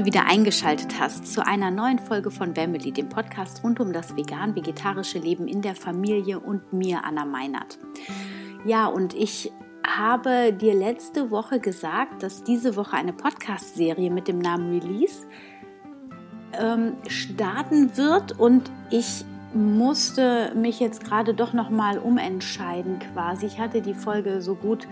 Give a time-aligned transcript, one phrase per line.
[0.00, 4.16] du wieder eingeschaltet hast zu einer neuen Folge von Family, dem Podcast rund um das
[4.16, 7.78] vegan-vegetarische Leben in der Familie und mir, Anna Meinert.
[8.64, 9.52] Ja, und ich
[9.86, 15.26] habe dir letzte Woche gesagt, dass diese Woche eine Podcast-Serie mit dem Namen Release
[16.58, 23.44] ähm, starten wird und ich musste mich jetzt gerade doch noch mal umentscheiden quasi.
[23.44, 24.88] Ich hatte die Folge so gut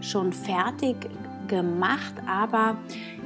[0.00, 0.96] schon fertig
[1.46, 2.76] gemacht, aber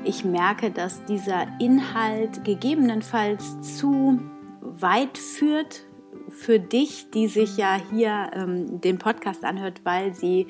[0.05, 4.21] ich merke, dass dieser Inhalt gegebenenfalls zu
[4.61, 5.85] weit führt
[6.29, 10.47] für dich, die sich ja hier ähm, den Podcast anhört, weil sie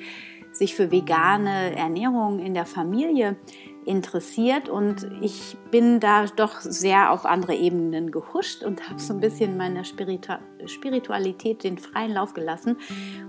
[0.51, 3.37] sich für vegane Ernährung in der Familie
[3.85, 9.19] interessiert und ich bin da doch sehr auf andere Ebenen gehuscht und habe so ein
[9.19, 10.33] bisschen meiner Spiritu
[10.67, 12.77] Spiritualität den freien Lauf gelassen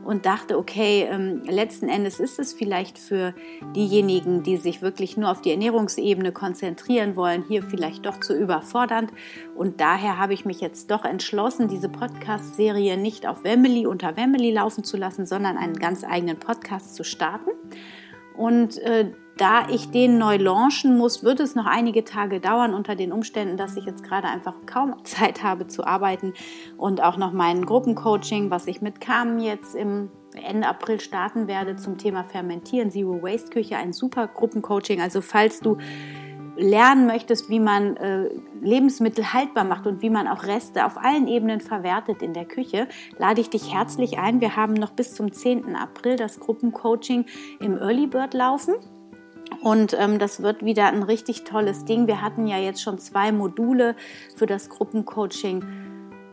[0.05, 3.35] und dachte, okay, ähm, letzten Endes ist es vielleicht für
[3.75, 9.13] diejenigen, die sich wirklich nur auf die Ernährungsebene konzentrieren wollen, hier vielleicht doch zu überfordernd
[9.55, 14.53] und daher habe ich mich jetzt doch entschlossen, diese Podcast-Serie nicht auf Wemily unter Wemily
[14.53, 17.51] laufen zu lassen, sondern einen ganz eigenen Podcast zu starten.
[18.37, 22.95] Und äh, da ich den neu launchen muss, wird es noch einige Tage dauern unter
[22.95, 26.35] den Umständen, dass ich jetzt gerade einfach kaum Zeit habe zu arbeiten
[26.77, 31.77] und auch noch mein Gruppencoaching, was ich mit Carmen jetzt im Ende April starten werde
[31.77, 35.01] zum Thema Fermentieren, Zero Waste Küche, ein super Gruppencoaching.
[35.01, 35.77] Also falls du
[36.57, 38.29] lernen möchtest, wie man äh,
[38.61, 42.89] Lebensmittel haltbar macht und wie man auch Reste auf allen Ebenen verwertet in der Küche,
[43.19, 44.41] lade ich dich herzlich ein.
[44.41, 45.77] Wir haben noch bis zum 10.
[45.77, 47.27] April das Gruppencoaching
[47.61, 48.75] im Early Bird laufen.
[49.63, 52.07] Und ähm, das wird wieder ein richtig tolles Ding.
[52.09, 53.95] Wir hatten ja jetzt schon zwei Module
[54.35, 55.65] für das Gruppencoaching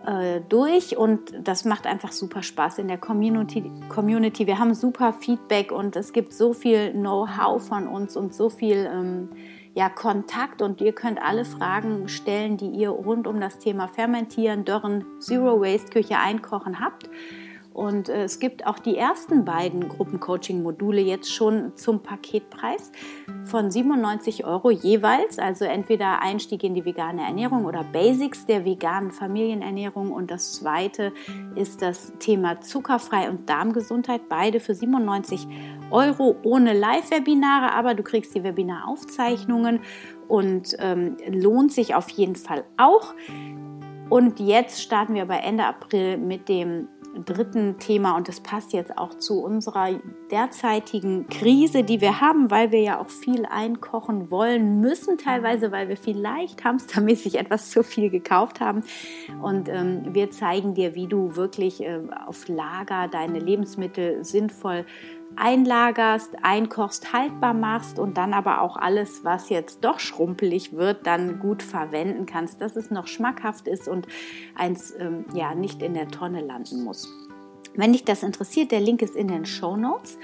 [0.05, 4.47] äh, durch und das macht einfach super Spaß in der Community, Community.
[4.47, 8.89] Wir haben super Feedback und es gibt so viel Know-how von uns und so viel
[8.91, 9.29] ähm,
[9.75, 14.65] ja, Kontakt und ihr könnt alle Fragen stellen, die ihr rund um das Thema Fermentieren,
[14.65, 17.09] Dörren, Zero Waste Küche einkochen habt.
[17.79, 22.91] Und äh, es gibt auch die ersten beiden Gruppencoaching-Module jetzt schon zum Paketpreis
[23.45, 25.39] von 97 Euro jeweils.
[25.39, 30.11] Also entweder Einstieg in die vegane Ernährung oder Basics der veganen Familienernährung.
[30.11, 31.13] Und das zweite
[31.55, 34.27] ist das Thema zuckerfrei und Darmgesundheit.
[34.27, 35.47] Beide für 97
[35.89, 39.79] Euro ohne Live-Webinare, aber du kriegst die Webinaraufzeichnungen
[40.27, 43.13] und ähm, lohnt sich auf jeden Fall auch.
[44.09, 46.89] Und jetzt starten wir bei Ende April mit dem
[47.25, 49.99] dritten Thema und das passt jetzt auch zu unserer
[50.31, 55.89] derzeitigen Krise, die wir haben, weil wir ja auch viel einkochen wollen müssen, teilweise, weil
[55.89, 58.83] wir vielleicht hamstermäßig etwas zu viel gekauft haben.
[59.41, 64.85] Und ähm, wir zeigen dir, wie du wirklich äh, auf Lager deine Lebensmittel sinnvoll
[65.35, 71.39] einlagerst, einkochst, haltbar machst und dann aber auch alles, was jetzt doch schrumpelig wird, dann
[71.39, 74.07] gut verwenden kannst, dass es noch schmackhaft ist und
[74.55, 77.07] eins ähm, ja nicht in der Tonne landen muss.
[77.75, 80.17] Wenn dich das interessiert, der Link ist in den Show Notes.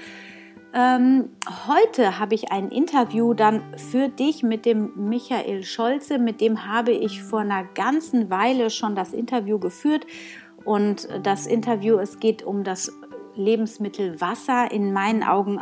[0.74, 1.30] Ähm,
[1.66, 6.18] heute habe ich ein Interview dann für dich mit dem Michael Scholze.
[6.18, 10.06] Mit dem habe ich vor einer ganzen Weile schon das Interview geführt.
[10.66, 12.92] Und das Interview, es geht um das
[13.36, 14.70] Lebensmittel Wasser.
[14.70, 15.60] In meinen Augen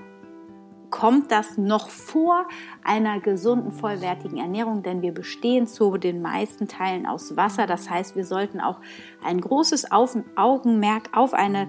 [0.91, 2.47] kommt das noch vor
[2.85, 7.67] einer gesunden, vollwertigen Ernährung, denn wir bestehen zu den meisten Teilen aus Wasser.
[7.67, 8.81] Das heißt, wir sollten auch
[9.25, 11.69] ein großes Augenmerk auf eine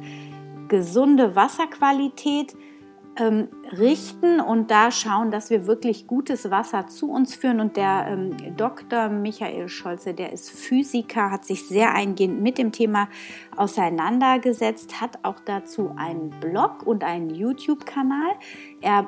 [0.68, 2.56] gesunde Wasserqualität
[3.18, 3.48] ähm,
[3.78, 7.60] richten und da schauen, dass wir wirklich gutes Wasser zu uns führen.
[7.60, 9.10] Und der ähm, Dr.
[9.10, 13.08] Michael Scholze, der ist Physiker, hat sich sehr eingehend mit dem Thema
[13.56, 18.34] auseinandergesetzt, hat auch dazu einen Blog und einen YouTube-Kanal.
[18.82, 19.08] Er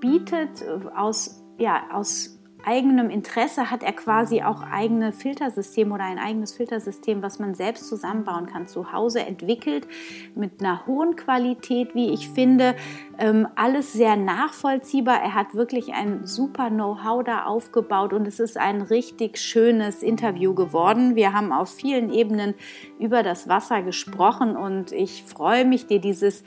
[0.00, 2.33] bietet äh, aus, ja, aus
[2.66, 7.88] eigenem Interesse hat er quasi auch eigene Filtersysteme oder ein eigenes Filtersystem, was man selbst
[7.88, 9.86] zusammenbauen kann, zu Hause entwickelt,
[10.34, 12.74] mit einer hohen Qualität, wie ich finde.
[13.18, 15.22] Ähm, alles sehr nachvollziehbar.
[15.22, 20.54] Er hat wirklich ein super Know-how da aufgebaut und es ist ein richtig schönes Interview
[20.54, 21.14] geworden.
[21.14, 22.54] Wir haben auf vielen Ebenen
[22.98, 26.44] über das Wasser gesprochen und ich freue mich, dir dieses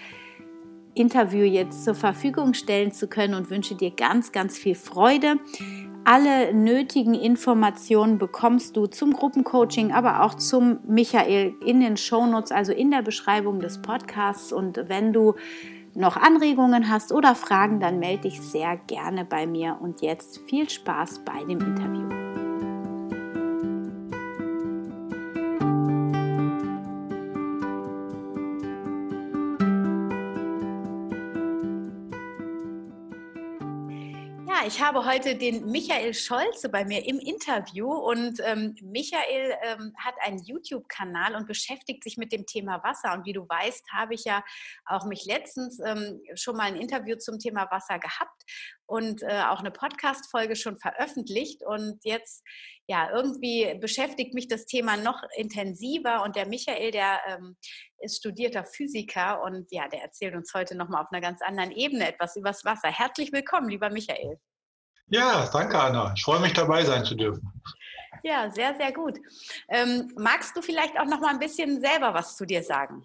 [0.97, 5.35] Interview jetzt zur Verfügung stellen zu können und wünsche dir ganz, ganz viel Freude.
[6.09, 12.71] Alle nötigen Informationen bekommst du zum Gruppencoaching, aber auch zum Michael in den Shownotes, also
[12.71, 14.53] in der Beschreibung des Podcasts.
[14.53, 15.33] Und wenn du
[15.95, 19.79] noch Anregungen hast oder Fragen, dann melde dich sehr gerne bei mir.
[19.81, 22.36] Und jetzt viel Spaß bei dem Interview.
[34.67, 40.15] Ich habe heute den Michael Scholze bei mir im Interview und ähm, Michael ähm, hat
[40.21, 43.13] einen YouTube-Kanal und beschäftigt sich mit dem Thema Wasser.
[43.13, 44.43] Und wie du weißt, habe ich ja
[44.85, 48.43] auch mich letztens ähm, schon mal ein Interview zum Thema Wasser gehabt
[48.85, 51.63] und äh, auch eine Podcast-Folge schon veröffentlicht.
[51.65, 52.43] Und jetzt,
[52.87, 56.23] ja, irgendwie beschäftigt mich das Thema noch intensiver.
[56.23, 57.55] Und der Michael, der ähm,
[57.99, 62.05] ist studierter Physiker und ja, der erzählt uns heute nochmal auf einer ganz anderen Ebene
[62.05, 62.89] etwas übers Wasser.
[62.89, 64.37] Herzlich willkommen, lieber Michael.
[65.09, 66.13] Ja, danke, Anna.
[66.15, 67.51] Ich freue mich, dabei sein zu dürfen.
[68.23, 69.19] Ja, sehr, sehr gut.
[69.69, 73.03] Ähm, magst du vielleicht auch noch mal ein bisschen selber was zu dir sagen?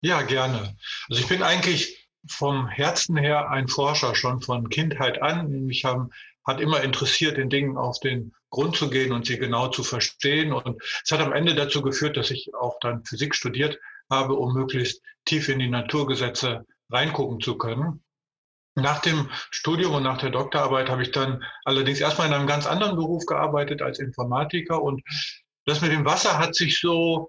[0.00, 0.76] Ja, gerne.
[1.08, 5.50] Also ich bin eigentlich vom Herzen her ein Forscher schon von Kindheit an.
[5.66, 6.10] Mich haben,
[6.46, 10.52] hat immer interessiert, den Dingen auf den Grund zu gehen und sie genau zu verstehen.
[10.52, 13.78] Und es hat am Ende dazu geführt, dass ich auch dann Physik studiert
[14.08, 18.03] habe, um möglichst tief in die Naturgesetze reingucken zu können.
[18.76, 22.66] Nach dem Studium und nach der Doktorarbeit habe ich dann allerdings erstmal in einem ganz
[22.66, 25.02] anderen Beruf gearbeitet als Informatiker und
[25.64, 27.28] das mit dem Wasser hat sich so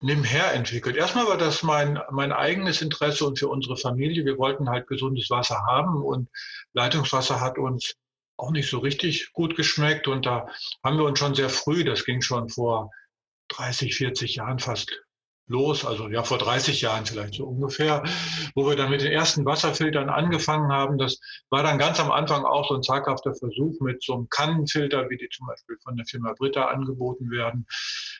[0.00, 0.96] nebenher entwickelt.
[0.96, 4.24] Erstmal war das mein, mein eigenes Interesse und für unsere Familie.
[4.24, 6.28] Wir wollten halt gesundes Wasser haben und
[6.72, 7.94] Leitungswasser hat uns
[8.36, 10.48] auch nicht so richtig gut geschmeckt und da
[10.82, 12.90] haben wir uns schon sehr früh, das ging schon vor
[13.48, 15.03] 30, 40 Jahren fast
[15.46, 18.02] los, also ja vor 30 Jahren vielleicht so ungefähr,
[18.54, 20.98] wo wir dann mit den ersten Wasserfiltern angefangen haben.
[20.98, 21.18] Das
[21.50, 25.16] war dann ganz am Anfang auch so ein zaghafter Versuch mit so einem Kannenfilter, wie
[25.16, 27.66] die zum Beispiel von der Firma Britta angeboten werden.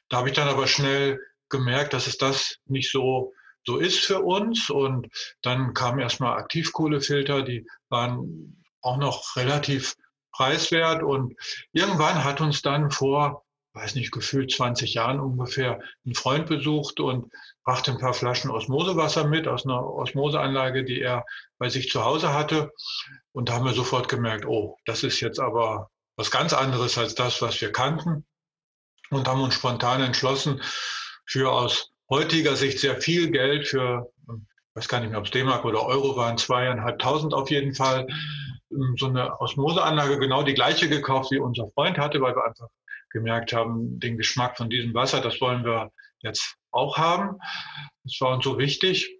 [0.09, 1.19] Da habe ich dann aber schnell
[1.49, 3.33] gemerkt, dass es das nicht so
[3.67, 4.71] so ist für uns.
[4.71, 5.09] Und
[5.43, 9.95] dann kamen erstmal Aktivkohlefilter, die waren auch noch relativ
[10.33, 11.03] preiswert.
[11.03, 11.35] Und
[11.73, 13.44] irgendwann hat uns dann vor
[13.75, 17.33] weiß nicht, gefühlt 20 Jahren ungefähr einen Freund besucht und
[17.65, 21.25] brachte ein paar Flaschen Osmosewasser mit aus einer Osmoseanlage, die er
[21.59, 22.73] bei sich zu Hause hatte.
[23.33, 27.17] Und da haben wir sofort gemerkt, oh, das ist jetzt aber was ganz anderes als
[27.17, 28.25] das, was wir kannten.
[29.11, 30.63] Und haben uns spontan entschlossen,
[31.27, 35.31] für aus heutiger Sicht sehr viel Geld für, ich weiß gar nicht mehr, ob es
[35.31, 38.07] D-Mark oder Euro waren, zweieinhalbtausend auf jeden Fall,
[38.97, 42.69] so eine Osmoseanlage genau die gleiche gekauft, wie unser Freund hatte, weil wir einfach
[43.15, 45.91] gemerkt haben, den Geschmack von diesem Wasser, das wollen wir
[46.21, 47.39] jetzt auch haben.
[48.03, 49.17] Das war uns so wichtig.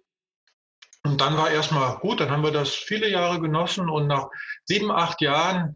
[1.03, 4.27] Und dann war erstmal gut, dann haben wir das viele Jahre genossen und nach
[4.65, 5.75] sieben, acht Jahren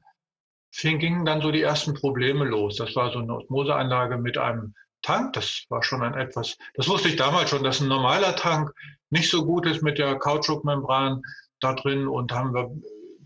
[0.72, 2.76] fing, gingen dann so die ersten Probleme los.
[2.76, 5.34] Das war so eine Osmoseanlage mit einem Tank.
[5.34, 8.72] Das war schon ein etwas, das wusste ich damals schon, dass ein normaler Tank
[9.12, 11.22] nicht so gut ist mit der Kautschukmembran
[11.60, 12.72] da drin und haben wir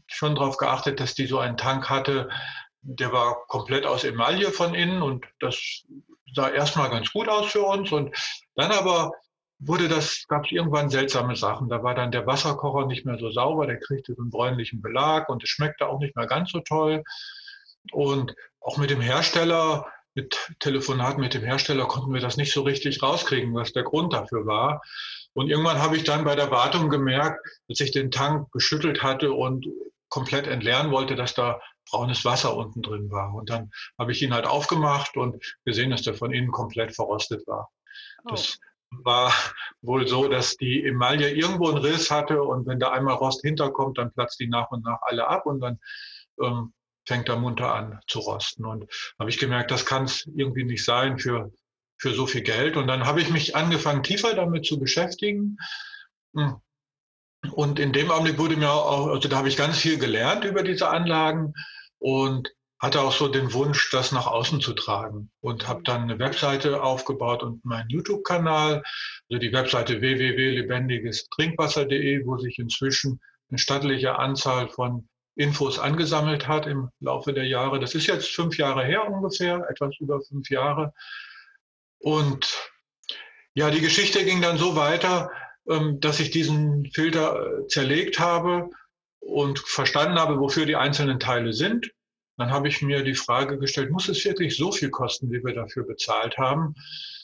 [0.08, 2.30] schon darauf geachtet, dass die so einen Tank hatte,
[2.84, 5.84] der war komplett aus Emaille von innen und das
[6.34, 7.92] sah erstmal ganz gut aus für uns.
[7.92, 8.16] Und
[8.56, 9.12] dann aber
[9.60, 11.70] wurde das, gab es irgendwann seltsame Sachen.
[11.70, 15.30] Da war dann der Wasserkocher nicht mehr so sauber, der kriegte so einen bräunlichen Belag
[15.30, 17.04] und es schmeckte auch nicht mehr ganz so toll.
[17.92, 22.62] Und auch mit dem Hersteller, mit Telefonaten mit dem Hersteller konnten wir das nicht so
[22.62, 24.82] richtig rauskriegen, was der Grund dafür war.
[25.34, 29.34] Und irgendwann habe ich dann bei der Wartung gemerkt, dass ich den Tank geschüttelt hatte
[29.34, 29.66] und
[30.10, 31.60] komplett entleeren wollte, dass da
[31.90, 33.34] braunes Wasser unten drin war.
[33.34, 37.46] Und dann habe ich ihn halt aufgemacht und gesehen, dass der von innen komplett verrostet
[37.48, 37.70] war.
[38.26, 38.30] Oh.
[38.32, 38.58] Das
[39.04, 39.34] war
[39.82, 43.98] wohl so, dass die Emaille irgendwo einen Riss hatte und wenn da einmal Rost hinterkommt,
[43.98, 45.80] dann platzt die nach und nach alle ab und dann
[46.42, 46.74] ähm,
[47.06, 48.66] fängt er munter an zu rosten.
[48.66, 48.86] Und
[49.20, 51.52] habe ich gemerkt, das kann es irgendwie nicht sein für,
[51.98, 52.78] für so viel Geld.
[52.78, 55.58] Und dann habe ich mich angefangen, tiefer damit zu beschäftigen.
[56.36, 56.56] Hm.
[57.52, 60.64] Und in dem Augenblick wurde mir auch, also da habe ich ganz viel gelernt über
[60.64, 61.54] diese Anlagen
[62.00, 66.20] und hatte auch so den Wunsch, das nach außen zu tragen und habe dann eine
[66.20, 68.84] Webseite aufgebaut und meinen YouTube-Kanal,
[69.30, 76.90] also die Webseite www.lebendigestrinkwasser.de, wo sich inzwischen eine stattliche Anzahl von Infos angesammelt hat im
[77.00, 77.80] Laufe der Jahre.
[77.80, 80.94] Das ist jetzt fünf Jahre her ungefähr, etwas über fünf Jahre.
[82.00, 82.54] Und
[83.54, 85.32] ja, die Geschichte ging dann so weiter,
[85.66, 88.70] dass ich diesen Filter äh, zerlegt habe
[89.20, 91.92] und verstanden habe, wofür die einzelnen Teile sind.
[92.38, 95.54] Dann habe ich mir die Frage gestellt, muss es wirklich so viel kosten, wie wir
[95.54, 96.76] dafür bezahlt haben?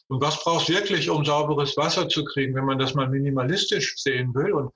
[0.07, 3.95] Und was braucht es wirklich, um sauberes Wasser zu kriegen, wenn man das mal minimalistisch
[3.97, 4.53] sehen will?
[4.53, 4.71] Und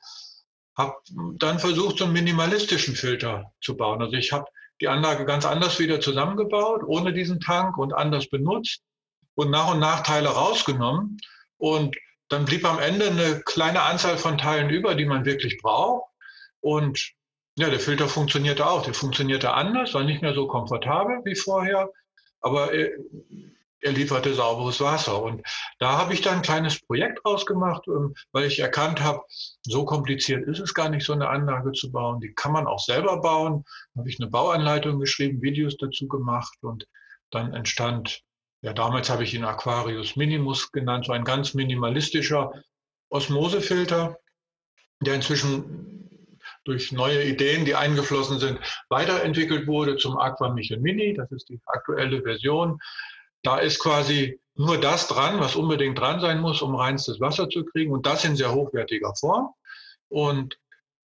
[0.76, 0.96] habe
[1.38, 4.02] dann versucht, so einen minimalistischen Filter zu bauen.
[4.02, 4.46] Also ich habe
[4.82, 8.82] die Anlage ganz anders wieder zusammengebaut, ohne diesen Tank und anders benutzt
[9.36, 11.18] und nach und nach Teile rausgenommen.
[11.58, 11.96] Und
[12.34, 16.10] dann blieb am Ende eine kleine Anzahl von Teilen über, die man wirklich braucht.
[16.62, 17.14] Und
[17.58, 18.84] ja, der Filter funktionierte auch.
[18.84, 21.90] Der funktionierte anders, war nicht mehr so komfortabel wie vorher.
[22.42, 22.92] Aber äh,
[23.82, 25.22] er lieferte sauberes Wasser.
[25.22, 25.46] Und
[25.78, 29.22] da habe ich dann ein kleines Projekt rausgemacht, ähm, weil ich erkannt habe,
[29.62, 32.20] so kompliziert ist es gar nicht, so eine Anlage zu bauen.
[32.20, 33.64] Die kann man auch selber bauen.
[33.94, 36.88] Da habe ich eine Bauanleitung geschrieben, Videos dazu gemacht und
[37.30, 38.22] dann entstand,
[38.64, 42.54] ja, damals habe ich ihn Aquarius Minimus genannt, so ein ganz minimalistischer
[43.10, 44.18] Osmosefilter,
[45.02, 46.10] der inzwischen
[46.64, 51.14] durch neue Ideen, die eingeflossen sind, weiterentwickelt wurde zum Aqua Michel Mini.
[51.14, 52.80] Das ist die aktuelle Version.
[53.44, 57.66] Da ist quasi nur das dran, was unbedingt dran sein muss, um reinstes Wasser zu
[57.66, 59.50] kriegen und das in sehr hochwertiger Form.
[60.08, 60.58] Und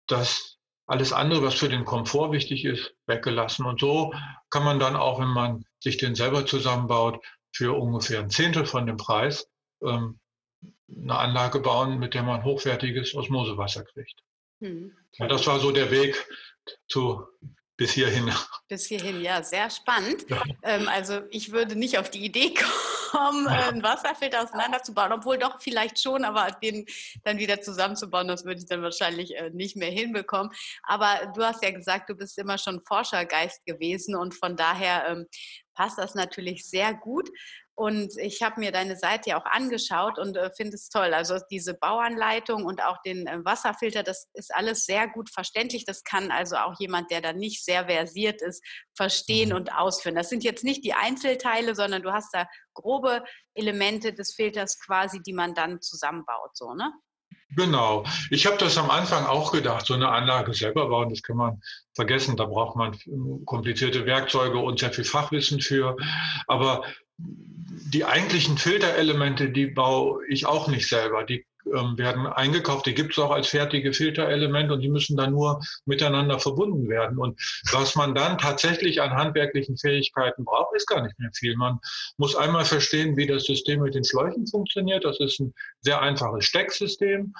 [0.06, 0.56] das
[0.87, 3.66] alles andere, was für den Komfort wichtig ist, weggelassen.
[3.66, 4.14] Und so
[4.49, 7.23] kann man dann auch, wenn man sich den selber zusammenbaut,
[7.54, 9.49] für ungefähr ein Zehntel von dem Preis
[9.82, 10.18] ähm,
[10.88, 14.21] eine Anlage bauen, mit der man hochwertiges Osmosewasser kriegt.
[14.61, 14.97] Hm.
[15.14, 16.26] Ja, das war so der Weg
[16.88, 17.26] zu
[17.76, 18.30] bis hierhin.
[18.68, 20.28] Bis hierhin, ja, sehr spannend.
[20.28, 20.42] Ja.
[20.62, 22.54] Ähm, also ich würde nicht auf die Idee
[23.11, 23.68] kommen, ja.
[23.68, 26.87] einen Wasserfilter auseinanderzubauen, obwohl doch vielleicht schon, aber den
[27.25, 30.52] dann wieder zusammenzubauen, das würde ich dann wahrscheinlich äh, nicht mehr hinbekommen.
[30.85, 35.26] Aber du hast ja gesagt, du bist immer schon Forschergeist gewesen und von daher ähm,
[35.75, 37.29] passt das natürlich sehr gut.
[37.75, 41.14] Und ich habe mir deine Seite ja auch angeschaut und äh, finde es toll.
[41.14, 45.87] Also diese Bauanleitung und auch den äh, Wasserfilter, das ist alles sehr gut verständlich.
[45.87, 48.62] Das kann also auch jemand, der da nicht sehr versiert ist,
[48.95, 49.57] verstehen mhm.
[49.57, 50.14] und ausführen.
[50.14, 53.25] Das sind jetzt nicht die Einzelteile, sondern du hast da grobe
[53.55, 56.93] Elemente des Filters quasi, die man dann zusammenbaut, so, ne?
[57.55, 58.05] Genau.
[58.31, 61.61] Ich habe das am Anfang auch gedacht, so eine Anlage selber bauen, das kann man
[61.95, 62.37] vergessen.
[62.37, 62.97] Da braucht man
[63.45, 65.97] komplizierte Werkzeuge und sehr viel Fachwissen für.
[66.47, 66.83] Aber
[67.19, 71.25] die eigentlichen Filterelemente, die baue ich auch nicht selber.
[71.25, 75.61] Die werden eingekauft, die gibt es auch als fertige Filterelemente und die müssen dann nur
[75.85, 77.19] miteinander verbunden werden.
[77.19, 77.40] Und
[77.73, 81.57] was man dann tatsächlich an handwerklichen Fähigkeiten braucht, ist gar nicht mehr viel.
[81.57, 81.78] Man
[82.16, 85.04] muss einmal verstehen, wie das System mit den Schläuchen funktioniert.
[85.04, 87.35] Das ist ein sehr einfaches Stecksystem.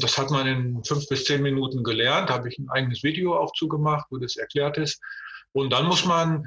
[0.00, 2.30] Das hat man in fünf bis zehn Minuten gelernt.
[2.30, 5.00] Da habe ich ein eigenes Video auch zugemacht, wo das erklärt ist.
[5.52, 6.44] Und dann muss man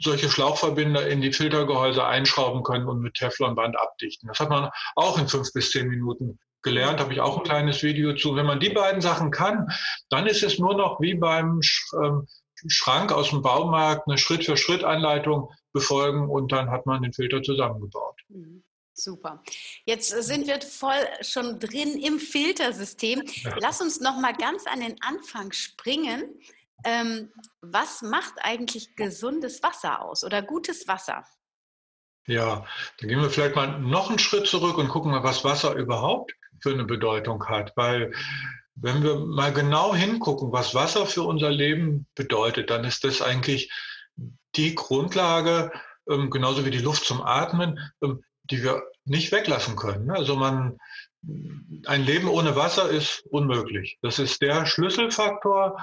[0.00, 4.28] solche Schlauchverbinder in die Filtergehäuse einschrauben können und mit Teflonband abdichten.
[4.28, 7.82] Das hat man auch in fünf bis zehn Minuten gelernt, habe ich auch ein kleines
[7.82, 8.34] Video zu.
[8.34, 9.68] Wenn man die beiden Sachen kann,
[10.08, 11.60] dann ist es nur noch wie beim
[12.02, 12.26] ähm,
[12.66, 18.20] Schrank aus dem Baumarkt eine Schritt-für-Schritt-Anleitung befolgen und dann hat man den Filter zusammengebaut.
[18.28, 18.64] Mhm.
[18.96, 19.42] Super.
[19.86, 23.24] Jetzt sind wir voll schon drin im Filtersystem.
[23.26, 23.56] Ja.
[23.60, 26.40] Lass uns noch mal ganz an den Anfang springen.
[26.84, 31.24] Ähm, was macht eigentlich gesundes Wasser aus oder gutes Wasser?
[32.26, 32.64] Ja,
[33.00, 36.32] dann gehen wir vielleicht mal noch einen Schritt zurück und gucken mal, was Wasser überhaupt
[36.64, 37.72] für eine Bedeutung hat.
[37.76, 38.12] Weil
[38.74, 43.70] wenn wir mal genau hingucken, was Wasser für unser Leben bedeutet, dann ist das eigentlich
[44.56, 45.72] die Grundlage,
[46.08, 50.10] ähm, genauso wie die Luft zum Atmen, ähm, die wir nicht weglassen können.
[50.10, 50.78] Also man,
[51.86, 53.98] ein Leben ohne Wasser ist unmöglich.
[54.00, 55.76] Das ist der Schlüsselfaktor.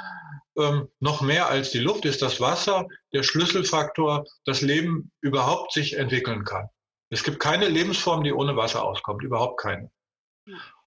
[0.58, 5.98] Ähm, noch mehr als die Luft ist das Wasser der Schlüsselfaktor, das Leben überhaupt sich
[5.98, 6.70] entwickeln kann.
[7.12, 9.92] Es gibt keine Lebensform, die ohne Wasser auskommt, überhaupt keine.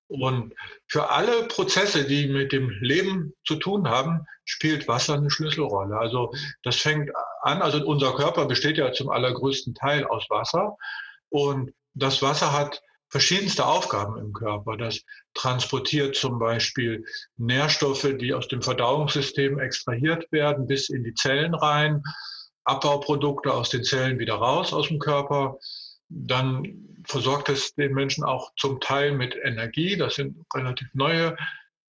[0.06, 0.54] Und
[0.86, 5.96] für alle Prozesse, die mit dem Leben zu tun haben, spielt Wasser eine Schlüsselrolle.
[5.96, 6.32] Also
[6.62, 7.10] das fängt
[7.42, 10.76] an, also unser Körper besteht ja zum allergrößten Teil aus Wasser.
[11.30, 14.76] Und das Wasser hat verschiedenste Aufgaben im Körper.
[14.76, 15.00] Das
[15.34, 17.04] transportiert zum Beispiel
[17.36, 22.02] Nährstoffe, die aus dem Verdauungssystem extrahiert werden, bis in die Zellen rein,
[22.64, 25.58] Abbauprodukte aus den Zellen wieder raus aus dem Körper.
[26.08, 29.96] Dann versorgt es den Menschen auch zum Teil mit Energie.
[29.96, 31.36] Das sind relativ neue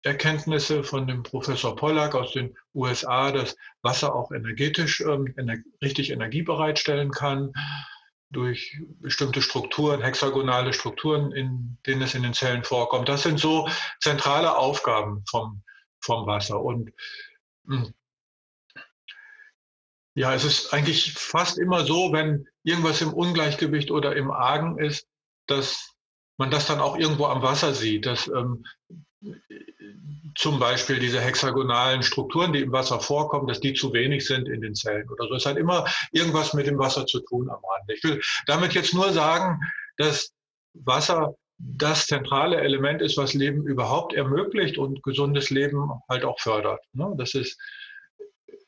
[0.03, 6.09] Erkenntnisse von dem Professor Pollack aus den USA, dass Wasser auch energetisch ähm, ener richtig
[6.09, 7.53] Energie bereitstellen kann
[8.29, 13.07] durch bestimmte Strukturen, hexagonale Strukturen, in denen es in den Zellen vorkommt.
[13.07, 13.69] Das sind so
[14.01, 15.61] zentrale Aufgaben vom,
[16.01, 16.59] vom Wasser.
[16.59, 16.91] Und
[17.67, 17.93] hm,
[20.15, 25.07] ja, es ist eigentlich fast immer so, wenn irgendwas im Ungleichgewicht oder im Argen ist,
[25.47, 25.93] dass
[26.37, 28.65] man das dann auch irgendwo am Wasser sieht, dass ähm,
[30.35, 34.61] zum Beispiel diese hexagonalen Strukturen, die im Wasser vorkommen, dass die zu wenig sind in
[34.61, 35.35] den Zellen oder so.
[35.35, 37.93] Es hat immer irgendwas mit dem Wasser zu tun am Rande.
[37.93, 39.59] Ich will damit jetzt nur sagen,
[39.97, 40.33] dass
[40.73, 46.83] Wasser das zentrale Element ist, was Leben überhaupt ermöglicht und gesundes Leben halt auch fördert.
[46.93, 47.13] Ne?
[47.17, 47.57] Das ist,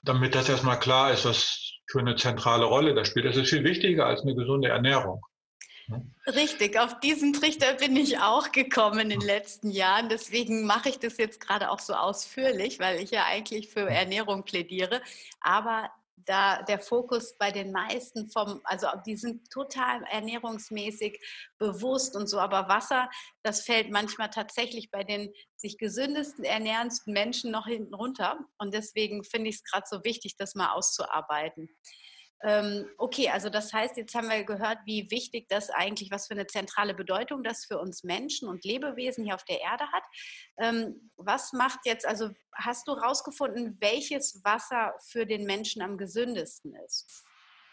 [0.06, 3.26] damit das erstmal klar ist, was für eine zentrale Rolle das spielt.
[3.26, 5.22] Das ist viel wichtiger als eine gesunde Ernährung.
[6.26, 10.10] Richtig, auf diesen Trichter bin ich auch gekommen in den letzten Jahren.
[10.10, 14.44] Deswegen mache ich das jetzt gerade auch so ausführlich, weil ich ja eigentlich für Ernährung
[14.44, 15.02] plädiere.
[15.42, 15.92] Aber
[16.26, 21.20] da der Fokus bei den meisten vom, also die sind total ernährungsmäßig
[21.58, 23.10] bewusst und so, aber Wasser,
[23.44, 28.38] das fällt manchmal tatsächlich bei den sich gesündesten, ernährendsten Menschen noch hinten runter.
[28.58, 31.70] Und deswegen finde ich es gerade so wichtig, das mal auszuarbeiten.
[32.46, 36.36] Ähm, okay, also das heißt, jetzt haben wir gehört, wie wichtig das eigentlich, was für
[36.36, 40.04] eine zentrale Bedeutung das für uns Menschen und Lebewesen hier auf der Erde hat.
[40.60, 46.76] Ähm, was macht jetzt, also hast du herausgefunden, welches Wasser für den Menschen am gesündesten
[46.86, 47.26] ist?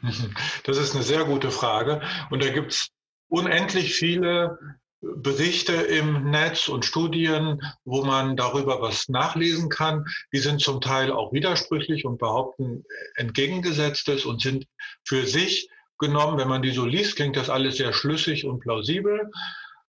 [0.65, 2.01] Das ist eine sehr gute Frage.
[2.31, 2.89] Und da gibt es
[3.29, 4.59] unendlich viele
[5.03, 10.07] Berichte im Netz und Studien, wo man darüber was nachlesen kann.
[10.33, 12.85] Die sind zum Teil auch widersprüchlich und behaupten
[13.17, 14.67] entgegengesetztes und sind
[15.05, 15.69] für sich
[15.99, 19.31] genommen, wenn man die so liest, klingt das alles sehr schlüssig und plausibel.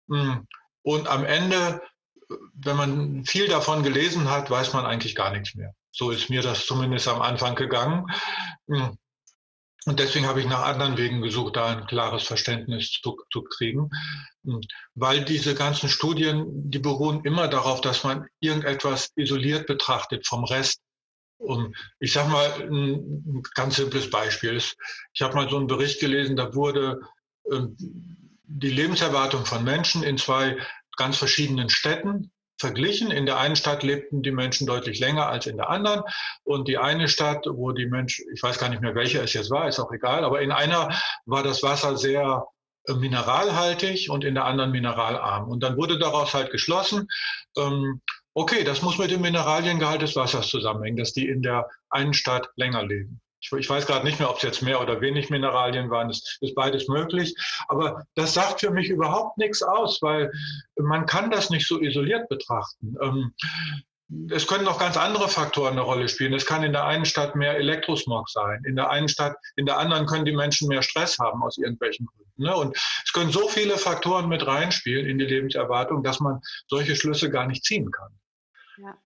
[0.08, 0.46] Hm.
[0.82, 1.82] Und am Ende,
[2.54, 5.74] wenn man viel davon gelesen hat, weiß man eigentlich gar nichts mehr.
[5.92, 8.06] So ist mir das zumindest am Anfang gegangen.
[9.86, 13.90] Und deswegen habe ich nach anderen Wegen gesucht, da ein klares Verständnis zu, zu kriegen.
[14.94, 20.80] Weil diese ganzen Studien, die beruhen immer darauf, dass man irgendetwas isoliert betrachtet vom Rest.
[21.38, 24.60] Und ich sage mal ein ganz simples Beispiel.
[25.14, 27.00] Ich habe mal so einen Bericht gelesen, da wurde
[27.50, 27.76] ähm,
[28.44, 30.58] die Lebenserwartung von Menschen in zwei
[30.96, 33.10] ganz verschiedenen Städten verglichen.
[33.10, 36.02] In der einen Stadt lebten die Menschen deutlich länger als in der anderen.
[36.44, 39.50] Und die eine Stadt, wo die Menschen, ich weiß gar nicht mehr, welche es jetzt
[39.50, 40.90] war, ist auch egal, aber in einer
[41.24, 42.46] war das Wasser sehr
[42.86, 45.48] äh, mineralhaltig und in der anderen mineralarm.
[45.48, 47.08] Und dann wurde daraus halt geschlossen,
[47.56, 48.00] ähm,
[48.34, 52.48] okay, das muss mit dem Mineraliengehalt des Wassers zusammenhängen, dass die in der einen Stadt
[52.56, 53.20] länger leben.
[53.40, 56.10] Ich, ich weiß gerade nicht mehr, ob es jetzt mehr oder wenig Mineralien waren.
[56.10, 57.34] Es ist beides möglich.
[57.68, 60.30] Aber das sagt für mich überhaupt nichts aus, weil
[60.76, 62.96] man kann das nicht so isoliert betrachten.
[63.00, 63.34] Ähm,
[64.30, 66.34] es können noch ganz andere Faktoren eine Rolle spielen.
[66.34, 69.78] Es kann in der einen Stadt mehr Elektrosmog sein, in der einen Stadt, in der
[69.78, 72.42] anderen können die Menschen mehr Stress haben aus irgendwelchen Gründen.
[72.42, 72.54] Ne?
[72.54, 77.30] Und es können so viele Faktoren mit reinspielen in die Lebenserwartung, dass man solche Schlüsse
[77.30, 78.10] gar nicht ziehen kann.
[78.78, 78.98] Ja.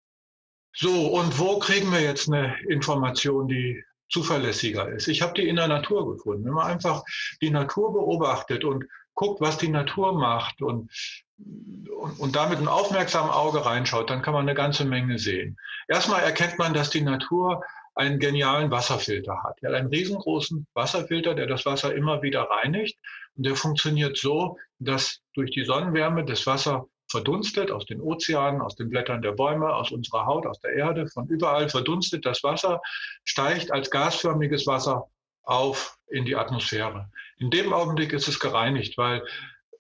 [0.77, 5.09] So, und wo kriegen wir jetzt eine Information, die zuverlässiger ist.
[5.09, 6.45] Ich habe die in der Natur gefunden.
[6.45, 7.03] Wenn man einfach
[7.43, 10.89] die Natur beobachtet und guckt, was die Natur macht und,
[11.37, 15.57] und, und damit ein aufmerksames Auge reinschaut, dann kann man eine ganze Menge sehen.
[15.89, 17.65] Erstmal erkennt man, dass die Natur
[17.97, 19.59] einen genialen Wasserfilter hat.
[19.63, 22.97] Er hat einen riesengroßen Wasserfilter, der das Wasser immer wieder reinigt.
[23.37, 28.75] Und der funktioniert so, dass durch die Sonnenwärme das Wasser verdunstet aus den Ozeanen, aus
[28.75, 32.81] den Blättern der Bäume, aus unserer Haut, aus der Erde, von überall verdunstet das Wasser,
[33.23, 35.09] steigt als gasförmiges Wasser
[35.45, 37.09] auf in die Atmosphäre.
[37.39, 39.23] In dem Augenblick ist es gereinigt, weil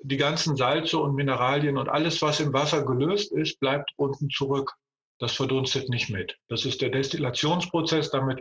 [0.01, 4.73] die ganzen Salze und Mineralien und alles, was im Wasser gelöst ist, bleibt unten zurück.
[5.19, 6.39] Das verdunstet nicht mit.
[6.49, 8.11] Das ist der Destillationsprozess.
[8.11, 8.41] Damit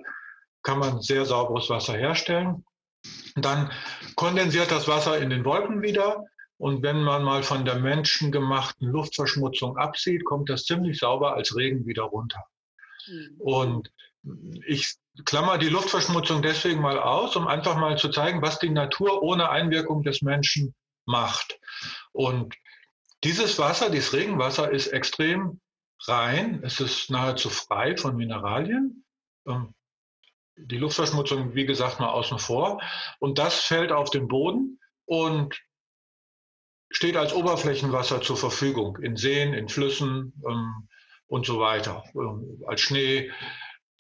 [0.62, 2.63] kann man sehr sauberes Wasser herstellen.
[3.36, 3.71] Dann
[4.15, 6.23] kondensiert das Wasser in den Wolken wieder.
[6.57, 11.85] Und wenn man mal von der menschengemachten Luftverschmutzung absieht, kommt das ziemlich sauber als Regen
[11.85, 12.43] wieder runter.
[13.07, 13.35] Mhm.
[13.39, 13.91] Und
[14.65, 19.21] ich klammer die Luftverschmutzung deswegen mal aus, um einfach mal zu zeigen, was die Natur
[19.21, 20.73] ohne Einwirkung des Menschen
[21.05, 21.59] macht.
[22.11, 22.55] Und
[23.23, 25.59] dieses Wasser, dieses Regenwasser ist extrem
[26.07, 26.61] rein.
[26.63, 29.05] Es ist nahezu frei von Mineralien.
[29.47, 29.73] Ähm,
[30.55, 32.81] die Luftverschmutzung, wie gesagt, mal außen vor.
[33.19, 35.59] Und das fällt auf den Boden und
[36.93, 40.88] steht als Oberflächenwasser zur Verfügung in Seen, in Flüssen ähm,
[41.27, 43.32] und so weiter, ähm, als Schnee.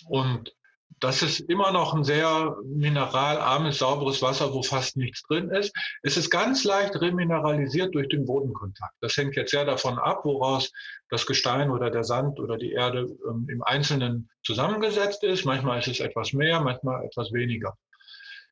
[0.07, 0.53] Und
[0.99, 5.75] das ist immer noch ein sehr mineralarmes, sauberes Wasser, wo fast nichts drin ist.
[6.03, 8.93] Es ist ganz leicht remineralisiert durch den Bodenkontakt.
[9.01, 10.71] Das hängt jetzt sehr davon ab, woraus
[11.09, 15.45] das Gestein oder der Sand oder die Erde ähm, im Einzelnen zusammengesetzt ist.
[15.45, 17.75] Manchmal ist es etwas mehr, manchmal etwas weniger.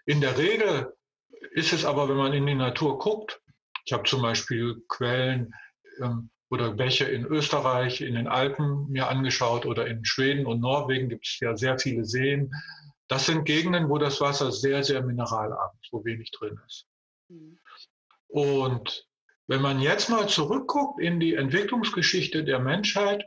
[0.06, 0.92] In der Regel
[1.52, 3.41] ist es aber, wenn man in die Natur guckt,
[3.92, 5.54] ich habe zum Beispiel Quellen
[6.02, 11.10] ähm, oder Bäche in Österreich, in den Alpen mir angeschaut oder in Schweden und Norwegen
[11.10, 12.54] gibt es ja sehr viele Seen.
[13.10, 16.86] Das sind Gegenden, wo das Wasser sehr, sehr mineralarm ist, wo wenig drin ist.
[17.28, 17.60] Mhm.
[18.30, 19.06] Und
[19.48, 23.26] wenn man jetzt mal zurückguckt in die Entwicklungsgeschichte der Menschheit,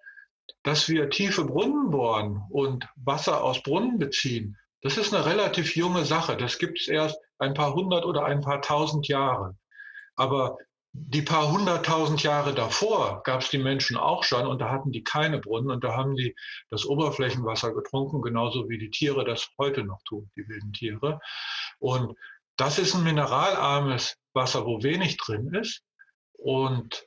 [0.63, 6.07] dass wir tiefe Brunnen bohren und Wasser aus Brunnen beziehen, das ist eine relativ junge
[6.07, 6.39] Sache.
[6.39, 9.59] Das gibt es erst ein paar hundert oder ein paar tausend Jahre.
[10.17, 10.59] Aber
[10.97, 15.03] die paar hunderttausend Jahre davor gab es die Menschen auch schon und da hatten die
[15.03, 16.37] keine Brunnen und da haben die
[16.71, 21.19] das Oberflächenwasser getrunken, genauso wie die Tiere das heute noch tun, die wilden Tiere.
[21.81, 22.17] Und
[22.57, 25.83] das ist ein mineralarmes Wasser, wo wenig drin ist.
[26.35, 27.05] Und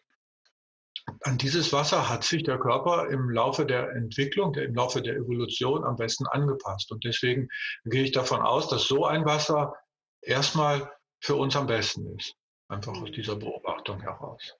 [1.21, 5.85] an dieses Wasser hat sich der Körper im Laufe der Entwicklung, im Laufe der Evolution
[5.85, 6.91] am besten angepasst.
[6.91, 7.47] Und deswegen
[7.85, 9.73] gehe ich davon aus, dass so ein Wasser
[10.21, 10.91] erstmal
[11.21, 12.35] für uns am besten ist.
[12.69, 14.55] Einfach aus dieser Beobachtung heraus.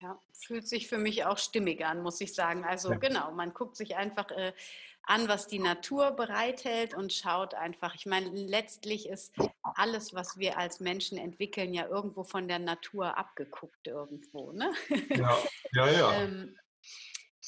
[0.00, 2.64] Ja, fühlt sich für mich auch stimmig an, muss ich sagen.
[2.64, 2.96] Also ja.
[2.96, 4.52] genau, man guckt sich einfach äh,
[5.02, 7.94] an, was die Natur bereithält und schaut einfach.
[7.94, 13.18] Ich meine, letztlich ist alles, was wir als Menschen entwickeln, ja irgendwo von der Natur
[13.18, 14.52] abgeguckt irgendwo.
[14.52, 14.72] Ne?
[15.10, 15.38] Ja,
[15.72, 16.12] ja, ja.
[16.22, 16.56] ähm,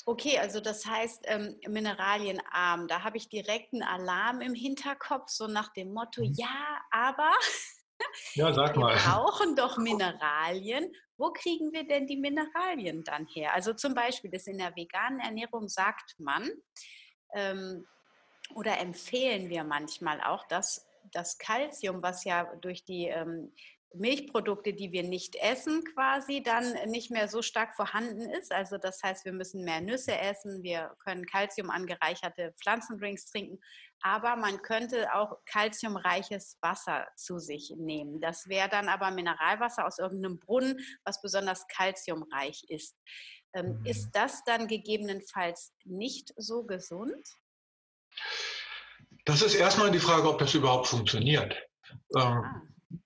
[0.04, 2.88] Okay, also das heißt ähm, mineralienarm.
[2.88, 6.32] Da habe ich direkt einen Alarm im Hinterkopf, so nach dem Motto, mhm.
[6.34, 7.30] ja, aber
[8.34, 8.94] ja, sag mal.
[8.94, 10.92] wir brauchen doch Mineralien.
[11.16, 13.54] Wo kriegen wir denn die Mineralien dann her?
[13.54, 16.50] Also zum Beispiel, das in der veganen Ernährung sagt man
[17.34, 17.86] ähm,
[18.54, 23.52] oder empfehlen wir manchmal auch, dass das Kalzium, was ja durch die ähm,
[23.94, 28.52] Milchprodukte, die wir nicht essen, quasi dann nicht mehr so stark vorhanden ist.
[28.52, 33.60] Also das heißt, wir müssen mehr Nüsse essen, wir können Kalzium angereicherte Pflanzendrinks trinken,
[34.00, 38.20] aber man könnte auch kalziumreiches Wasser zu sich nehmen.
[38.20, 42.96] Das wäre dann aber Mineralwasser aus irgendeinem Brunnen, was besonders kalziumreich ist.
[43.54, 43.86] Ähm, mhm.
[43.86, 47.26] Ist das dann gegebenenfalls nicht so gesund?
[49.24, 51.54] Das ist erstmal die Frage, ob das überhaupt funktioniert.
[52.16, 52.62] Ähm, ah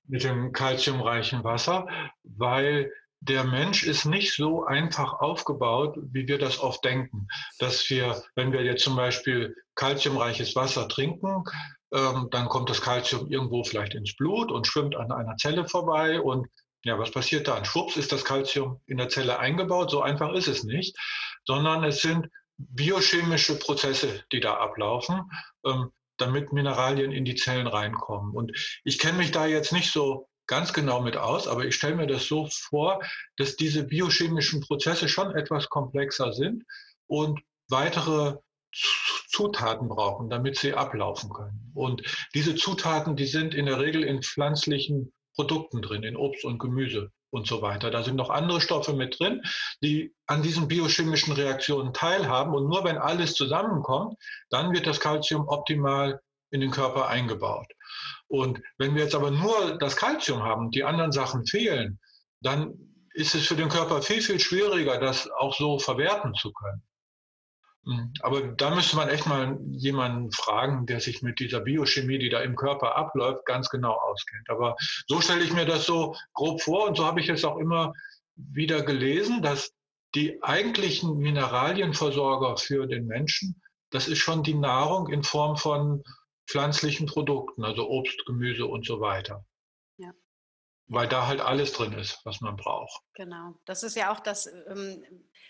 [0.09, 1.87] mit dem kalziumreichen Wasser,
[2.23, 8.23] weil der Mensch ist nicht so einfach aufgebaut, wie wir das oft denken, dass wir,
[8.35, 11.45] wenn wir jetzt zum Beispiel kalziumreiches Wasser trinken,
[11.93, 16.21] ähm, dann kommt das Kalzium irgendwo vielleicht ins Blut und schwimmt an einer Zelle vorbei
[16.21, 16.47] und
[16.85, 17.65] ja, was passiert dann?
[17.65, 19.91] Schwupps ist das Kalzium in der Zelle eingebaut.
[19.91, 20.97] So einfach ist es nicht,
[21.45, 25.29] sondern es sind biochemische Prozesse, die da ablaufen.
[25.65, 28.35] Ähm, damit Mineralien in die Zellen reinkommen.
[28.35, 28.53] Und
[28.85, 32.07] ich kenne mich da jetzt nicht so ganz genau mit aus, aber ich stelle mir
[32.07, 33.03] das so vor,
[33.37, 36.65] dass diese biochemischen Prozesse schon etwas komplexer sind
[37.07, 38.37] und weitere
[39.29, 41.73] Zutaten brauchen, damit sie ablaufen können.
[41.75, 42.03] Und
[42.35, 47.11] diese Zutaten, die sind in der Regel in pflanzlichen Produkten drin, in Obst und Gemüse
[47.37, 47.91] und so weiter.
[47.91, 49.43] Da sind noch andere Stoffe mit drin,
[49.83, 52.55] die an diesen biochemischen Reaktionen teilhaben.
[52.55, 54.17] Und nur wenn alles zusammenkommt,
[54.51, 56.21] dann wird das Kalzium optimal
[56.51, 57.67] in den Körper eingebaut.
[58.29, 62.01] Und wenn wir jetzt aber nur das Kalzium haben, die anderen Sachen fehlen,
[62.41, 62.75] dann
[63.13, 66.83] ist es für den Körper viel, viel schwieriger, das auch so verwerten zu können.
[67.87, 72.29] Hm, aber da müsste man echt mal jemanden fragen, der sich mit dieser Biochemie, die
[72.29, 74.51] da im Körper abläuft, ganz genau auskennt.
[74.51, 77.59] Aber so stelle ich mir das so grob vor und so habe ich es auch
[77.59, 77.93] immer
[78.35, 79.73] wieder gelesen, dass
[80.17, 86.03] die eigentlichen Mineralienversorger für den Menschen, das ist schon die Nahrung in Form von
[86.49, 89.45] pflanzlichen Produkten, also Obst, Gemüse und so weiter.
[90.89, 93.03] Weil da halt alles drin ist, was man braucht.
[93.15, 93.55] Genau.
[93.65, 95.05] Das ist ja auch das, ähm,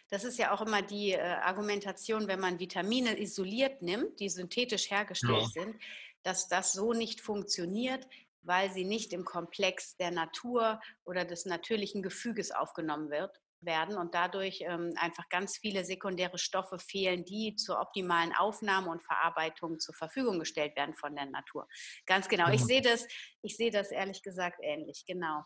[0.09, 4.91] das ist ja auch immer die äh, Argumentation, wenn man Vitamine isoliert nimmt, die synthetisch
[4.91, 5.63] hergestellt ja.
[5.63, 5.77] sind,
[6.23, 8.07] dass das so nicht funktioniert,
[8.43, 14.15] weil sie nicht im Komplex der Natur oder des natürlichen Gefüges aufgenommen wird, werden und
[14.15, 19.95] dadurch ähm, einfach ganz viele sekundäre Stoffe fehlen, die zur optimalen Aufnahme und Verarbeitung zur
[19.95, 21.69] Verfügung gestellt werden von der Natur.
[22.07, 22.51] Ganz genau.
[22.51, 23.07] Ich sehe das,
[23.43, 25.45] ich sehe das ehrlich gesagt ähnlich, genau.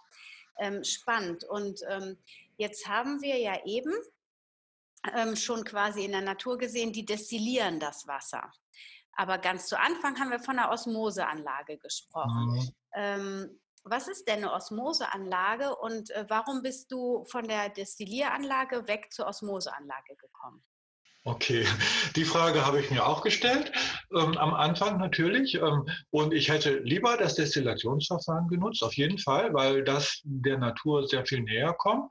[0.59, 1.45] Ähm, spannend.
[1.45, 2.19] Und ähm,
[2.57, 3.93] jetzt haben wir ja eben
[5.15, 8.53] ähm, schon quasi in der Natur gesehen, die destillieren das Wasser.
[9.15, 12.73] Aber ganz zu Anfang haben wir von einer Osmoseanlage gesprochen.
[12.95, 13.61] Mhm.
[13.85, 19.27] Was ist denn eine Osmoseanlage und äh, warum bist du von der Destillieranlage weg zur
[19.27, 20.63] Osmoseanlage gekommen?
[21.25, 21.67] Okay,
[22.17, 23.73] die Frage habe ich mir auch gestellt,
[24.15, 25.55] ähm, am Anfang natürlich.
[25.55, 31.07] Ähm, und ich hätte lieber das Destillationsverfahren genutzt, auf jeden Fall, weil das der Natur
[31.07, 32.11] sehr viel näher kommt.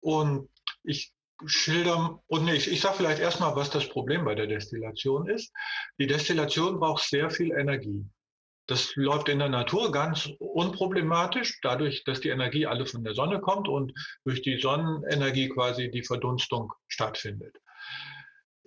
[0.00, 0.48] Und
[0.84, 1.12] ich
[1.46, 5.52] schildern und nee, ich, ich sage vielleicht erstmal, was das Problem bei der Destillation ist.
[5.98, 8.04] Die Destillation braucht sehr viel Energie.
[8.68, 13.40] Das läuft in der Natur ganz unproblematisch, dadurch, dass die Energie alle von der Sonne
[13.40, 17.56] kommt und durch die Sonnenenergie quasi die Verdunstung stattfindet.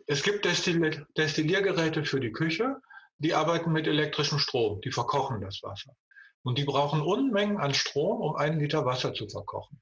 [0.07, 2.77] Es gibt Destilli Destilliergeräte für die Küche,
[3.19, 5.95] die arbeiten mit elektrischem Strom, die verkochen das Wasser.
[6.41, 9.79] Und die brauchen Unmengen an Strom, um einen Liter Wasser zu verkochen.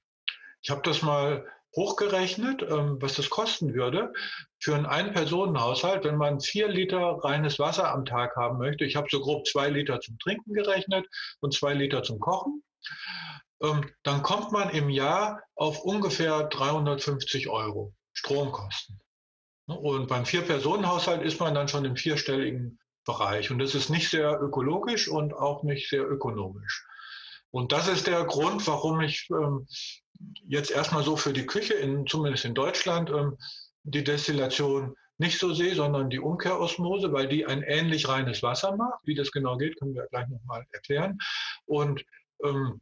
[0.61, 4.11] Ich habe das mal hochgerechnet, ähm, was das kosten würde
[4.59, 8.85] für einen Ein-Personen-Haushalt, wenn man vier Liter reines Wasser am Tag haben möchte.
[8.85, 11.07] Ich habe so grob zwei Liter zum Trinken gerechnet
[11.39, 12.63] und zwei Liter zum Kochen.
[13.61, 18.99] Ähm, dann kommt man im Jahr auf ungefähr 350 Euro Stromkosten.
[19.67, 23.51] Und beim Vier-Personen-Haushalt ist man dann schon im vierstelligen Bereich.
[23.51, 26.85] Und das ist nicht sehr ökologisch und auch nicht sehr ökonomisch.
[27.51, 29.67] Und das ist der Grund, warum ich ähm,
[30.47, 33.37] jetzt erstmal so für die Küche, in, zumindest in Deutschland, ähm,
[33.83, 38.99] die Destillation nicht so sehe, sondern die Umkehrosmose, weil die ein ähnlich reines Wasser macht.
[39.03, 41.17] Wie das genau geht, können wir gleich nochmal erklären.
[41.65, 42.05] Und
[42.43, 42.81] ähm,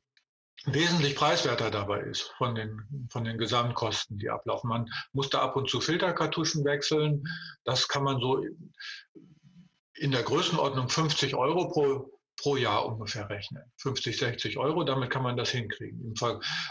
[0.66, 4.70] wesentlich preiswerter dabei ist von den, von den Gesamtkosten, die ablaufen.
[4.70, 7.24] Man muss da ab und zu Filterkartuschen wechseln.
[7.64, 8.44] Das kann man so
[9.96, 13.64] in der Größenordnung 50 Euro pro, pro Jahr ungefähr rechnen.
[13.78, 16.14] 50, 60 Euro, damit kann man das hinkriegen.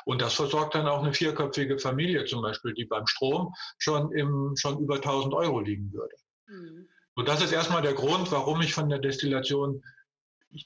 [0.05, 4.55] Und das versorgt dann auch eine vierköpfige Familie zum Beispiel, die beim Strom schon, im,
[4.57, 6.15] schon über 1000 Euro liegen würde.
[6.47, 6.89] Mhm.
[7.15, 9.83] Und das ist erstmal der Grund, warum ich von der Destillation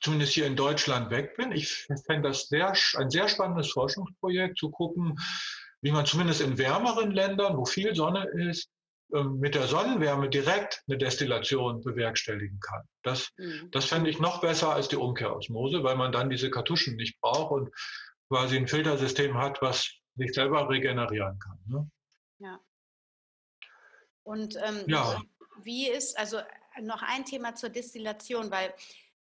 [0.00, 1.52] zumindest hier in Deutschland weg bin.
[1.52, 5.18] Ich fände das sehr, ein sehr spannendes Forschungsprojekt, zu gucken,
[5.80, 8.68] wie man zumindest in wärmeren Ländern, wo viel Sonne ist,
[9.12, 12.82] mit der Sonnenwärme direkt eine Destillation bewerkstelligen kann.
[13.02, 13.70] Das, mhm.
[13.70, 17.52] das fände ich noch besser als die Umkehrosmose, weil man dann diese Kartuschen nicht braucht
[17.52, 17.74] und
[18.28, 21.58] quasi ein Filtersystem hat, was sich selber regenerieren kann.
[21.66, 21.90] Ne?
[22.38, 22.60] Ja.
[24.22, 25.20] Und ähm, ja.
[25.62, 26.40] wie ist, also
[26.80, 28.72] noch ein Thema zur Destillation, weil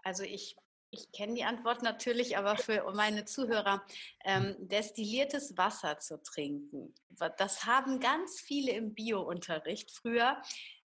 [0.03, 0.57] also ich,
[0.90, 3.85] ich kenne die Antwort natürlich, aber für meine Zuhörer,
[4.24, 6.94] ähm, destilliertes Wasser zu trinken,
[7.37, 10.40] das haben ganz viele im Bio-Unterricht früher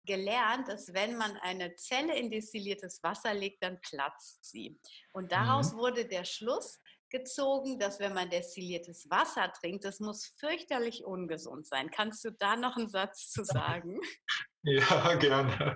[0.05, 4.79] gelernt, dass wenn man eine Zelle in destilliertes Wasser legt, dann platzt sie.
[5.13, 5.79] Und daraus mhm.
[5.79, 11.91] wurde der Schluss gezogen, dass wenn man destilliertes Wasser trinkt, das muss fürchterlich ungesund sein.
[11.91, 14.01] Kannst du da noch einen Satz zu sagen?
[14.63, 15.75] Ja, gerne.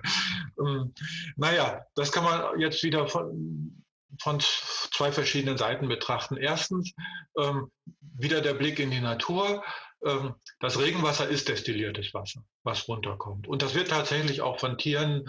[0.59, 0.93] Ähm,
[1.37, 3.83] naja, das kann man jetzt wieder von,
[4.21, 6.37] von zwei verschiedenen Seiten betrachten.
[6.37, 6.93] Erstens,
[7.37, 7.71] ähm,
[8.17, 9.63] wieder der Blick in die Natur.
[10.05, 13.47] Ähm, das Regenwasser ist destilliertes Wasser, was runterkommt.
[13.47, 15.25] Und das wird tatsächlich auch von Tieren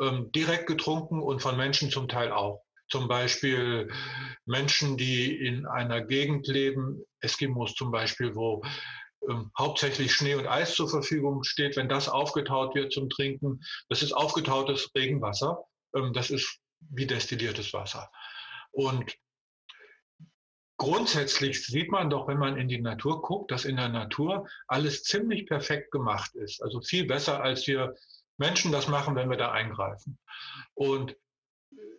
[0.00, 2.62] ähm, direkt getrunken und von Menschen zum Teil auch.
[2.88, 3.88] Zum Beispiel
[4.46, 8.62] Menschen, die in einer Gegend leben, Eskimos zum Beispiel, wo
[9.28, 14.02] ähm, hauptsächlich Schnee und Eis zur Verfügung steht, wenn das aufgetaut wird zum Trinken, das
[14.02, 15.62] ist aufgetautes Regenwasser.
[15.94, 18.10] Ähm, das ist wie destilliertes Wasser.
[18.70, 19.16] Und
[20.76, 25.02] grundsätzlich sieht man doch, wenn man in die Natur guckt, dass in der Natur alles
[25.02, 26.62] ziemlich perfekt gemacht ist.
[26.62, 27.94] Also viel besser, als wir
[28.38, 30.18] Menschen das machen, wenn wir da eingreifen.
[30.74, 31.16] Und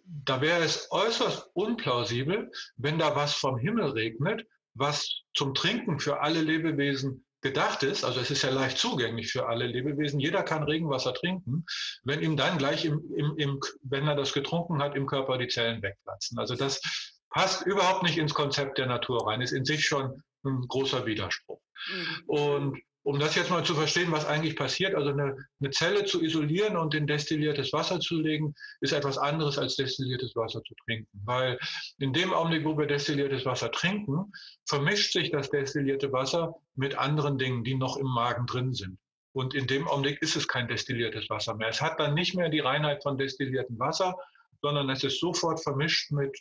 [0.06, 6.22] da wäre es äußerst unplausibel, wenn da was vom Himmel regnet, was zum Trinken für
[6.22, 10.64] alle Lebewesen gedacht ist, also es ist ja leicht zugänglich für alle Lebewesen, jeder kann
[10.64, 11.66] Regenwasser trinken,
[12.04, 15.48] wenn ihm dann gleich, im, im, im, wenn er das getrunken hat, im Körper die
[15.48, 16.38] Zellen wegplatzen.
[16.38, 16.82] Also das
[17.30, 21.62] passt überhaupt nicht ins Konzept der Natur rein, ist in sich schon ein großer Widerspruch.
[21.88, 22.24] Mhm.
[22.28, 26.22] Und um das jetzt mal zu verstehen, was eigentlich passiert, also eine, eine, Zelle zu
[26.22, 31.10] isolieren und in destilliertes Wasser zu legen, ist etwas anderes als destilliertes Wasser zu trinken.
[31.26, 31.58] Weil
[31.98, 34.32] in dem Augenblick, wo wir destilliertes Wasser trinken,
[34.68, 39.00] vermischt sich das destillierte Wasser mit anderen Dingen, die noch im Magen drin sind.
[39.34, 41.70] Und in dem Augenblick ist es kein destilliertes Wasser mehr.
[41.70, 44.16] Es hat dann nicht mehr die Reinheit von destilliertem Wasser,
[44.62, 46.38] sondern es ist sofort vermischt mit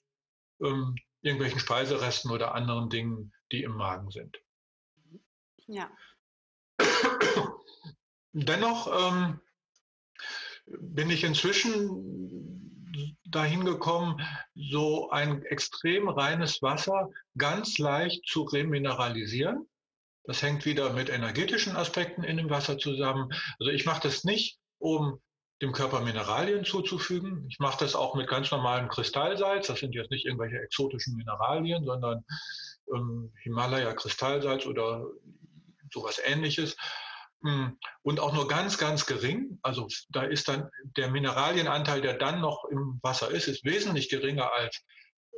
[0.63, 4.37] ähm, irgendwelchen Speiseresten oder anderen Dingen, die im Magen sind.
[5.67, 5.91] Ja.
[8.33, 9.41] Dennoch ähm,
[10.67, 12.61] bin ich inzwischen
[13.25, 14.21] dahin gekommen,
[14.55, 19.69] so ein extrem reines Wasser ganz leicht zu remineralisieren.
[20.25, 23.33] Das hängt wieder mit energetischen Aspekten in dem Wasser zusammen.
[23.59, 25.21] Also ich mache das nicht, um
[25.63, 27.47] dem Körper Mineralien zuzufügen.
[27.49, 29.67] Ich mache das auch mit ganz normalem Kristallsalz.
[29.67, 32.25] Das sind jetzt nicht irgendwelche exotischen Mineralien, sondern
[32.95, 35.07] ähm, Himalaya-Kristallsalz oder
[35.93, 36.77] sowas ähnliches.
[37.43, 39.59] Hm, und auch nur ganz, ganz gering.
[39.63, 44.53] Also da ist dann der Mineralienanteil, der dann noch im Wasser ist, ist wesentlich geringer
[44.53, 44.83] als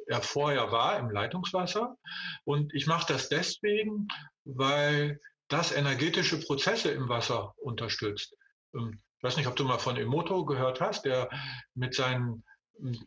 [0.06, 1.96] er vorher war im Leitungswasser.
[2.44, 4.08] Und ich mache das deswegen,
[4.44, 8.34] weil das energetische Prozesse im Wasser unterstützt.
[8.74, 11.28] Ähm, ich weiß nicht, ob du mal von Emoto gehört hast, der
[11.74, 12.44] mit seinen
[12.78, 12.98] hm,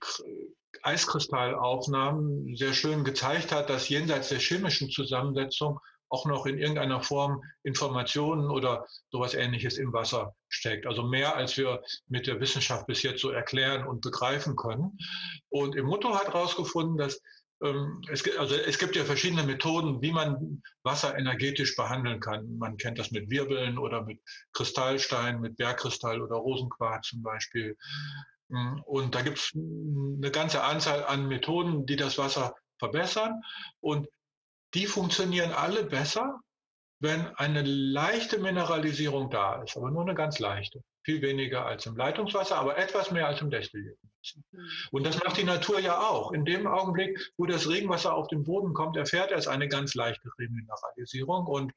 [0.82, 5.80] Eiskristallaufnahmen sehr schön gezeigt hat, dass jenseits der chemischen Zusammensetzung
[6.10, 10.86] auch noch in irgendeiner Form Informationen oder sowas ähnliches im Wasser steckt.
[10.86, 14.98] Also mehr, als wir mit der Wissenschaft bis jetzt so erklären und begreifen können.
[15.50, 17.22] Und im Motto hat herausgefunden, dass
[17.64, 22.58] ähm, es gibt, also es gibt ja verschiedene Methoden, wie man Wasser energetisch behandeln kann.
[22.58, 24.20] Man kennt das mit Wirbeln oder mit
[24.54, 27.78] Kristallstein, mit Bergkristall oder Rosenquarz zum Beispiel.
[28.86, 33.42] Und da gibt es eine ganze Anzahl an Methoden, die das Wasser verbessern.
[33.80, 34.08] Und
[34.76, 36.40] die funktionieren alle besser,
[37.00, 40.82] wenn eine leichte Mineralisierung da ist, aber nur eine ganz leichte.
[41.04, 44.12] Viel weniger als im Leitungswasser, aber etwas mehr als im destillierten.
[44.52, 44.70] Mhm.
[44.92, 46.32] Und das macht die Natur ja auch.
[46.32, 50.30] In dem Augenblick, wo das Regenwasser auf den Boden kommt, erfährt es eine ganz leichte
[50.40, 51.46] Remineralisierung.
[51.46, 51.74] Und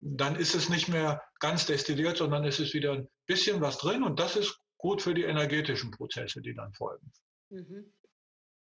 [0.00, 4.02] dann ist es nicht mehr ganz destilliert, sondern es ist wieder ein bisschen was drin.
[4.02, 7.12] Und das ist gut für die energetischen Prozesse, die dann folgen.
[7.50, 7.92] Mhm.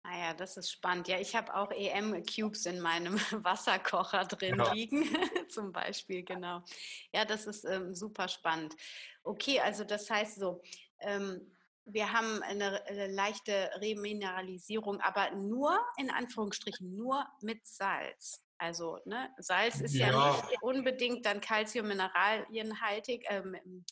[0.07, 1.09] Ah ja, das ist spannend.
[1.09, 3.15] Ja, ich habe auch EM-Cubes in meinem
[3.45, 4.73] Wasserkocher drin ja.
[4.73, 5.03] liegen,
[5.49, 6.63] zum Beispiel, genau.
[7.13, 8.75] Ja, das ist ähm, super spannend.
[9.23, 10.63] Okay, also das heißt so,
[11.01, 11.51] ähm,
[11.87, 18.45] wir haben eine, eine, leichte Remineralisierung, aber nur, in Anführungsstrichen, nur mit Salz.
[18.59, 23.43] Also ne, Salz ist ja, ja nicht unbedingt dann Calcium-Mineralienhaltig, äh,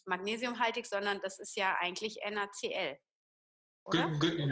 [0.05, 2.99] Magnesiumhaltig, sondern das ist ja eigentlich NaCl.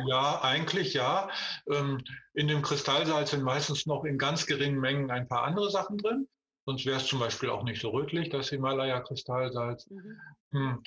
[0.08, 1.28] Ja, eigentlich ja.
[1.70, 2.02] Ähm,
[2.34, 6.28] in dem Kristallsalz sind meistens noch in ganz geringen Mengen ein paar andere Sachen drin.
[6.66, 9.88] Sonst wäre es zum Beispiel auch nicht so rötlich, das Himalaya-Kristallsalz.
[9.90, 10.20] Mhm.
[10.52, 10.82] Hm.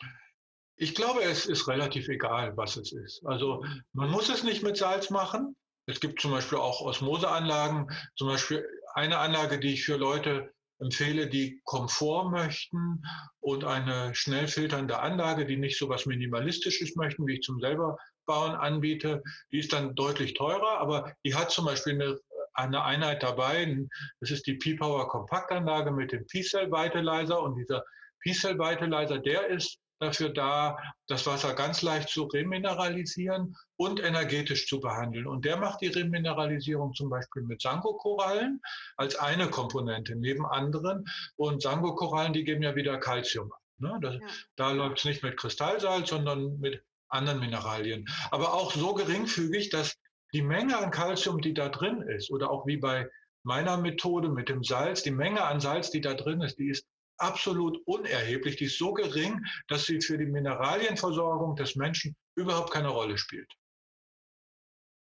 [0.75, 3.25] Ich glaube, es ist relativ egal, was es ist.
[3.25, 5.55] Also man muss es nicht mit Salz machen.
[5.85, 7.91] Es gibt zum Beispiel auch Osmoseanlagen.
[8.15, 13.03] Zum Beispiel eine Anlage, die ich für Leute empfehle, die Komfort möchten
[13.39, 17.97] und eine schnell filternde Anlage, die nicht so was Minimalistisches möchten, wie ich zum selber
[18.25, 19.23] bauen anbiete.
[19.51, 22.19] Die ist dann deutlich teurer, aber die hat zum Beispiel eine,
[22.53, 23.87] eine Einheit dabei.
[24.19, 27.83] Das ist die P-Power Kompaktanlage mit dem P-Cell Vitalizer und dieser
[28.21, 34.79] P-Cell Vitalizer, der ist dafür da, das Wasser ganz leicht zu remineralisieren und energetisch zu
[34.79, 35.27] behandeln.
[35.27, 38.61] Und der macht die Remineralisierung zum Beispiel mit Sango-Korallen
[38.97, 41.05] als eine Komponente neben anderen.
[41.35, 43.61] Und Sango-Korallen, die geben ja wieder Calcium ab.
[43.77, 43.97] Ne?
[44.01, 44.27] Das, ja.
[44.55, 48.05] Da läuft es nicht mit Kristallsalz, sondern mit anderen Mineralien.
[48.31, 49.97] Aber auch so geringfügig, dass
[50.33, 53.07] die Menge an Calcium, die da drin ist, oder auch wie bei
[53.43, 56.87] meiner Methode mit dem Salz, die Menge an Salz, die da drin ist, die ist
[57.17, 58.55] absolut unerheblich.
[58.57, 63.51] Die ist so gering, dass sie für die Mineralienversorgung des Menschen überhaupt keine Rolle spielt.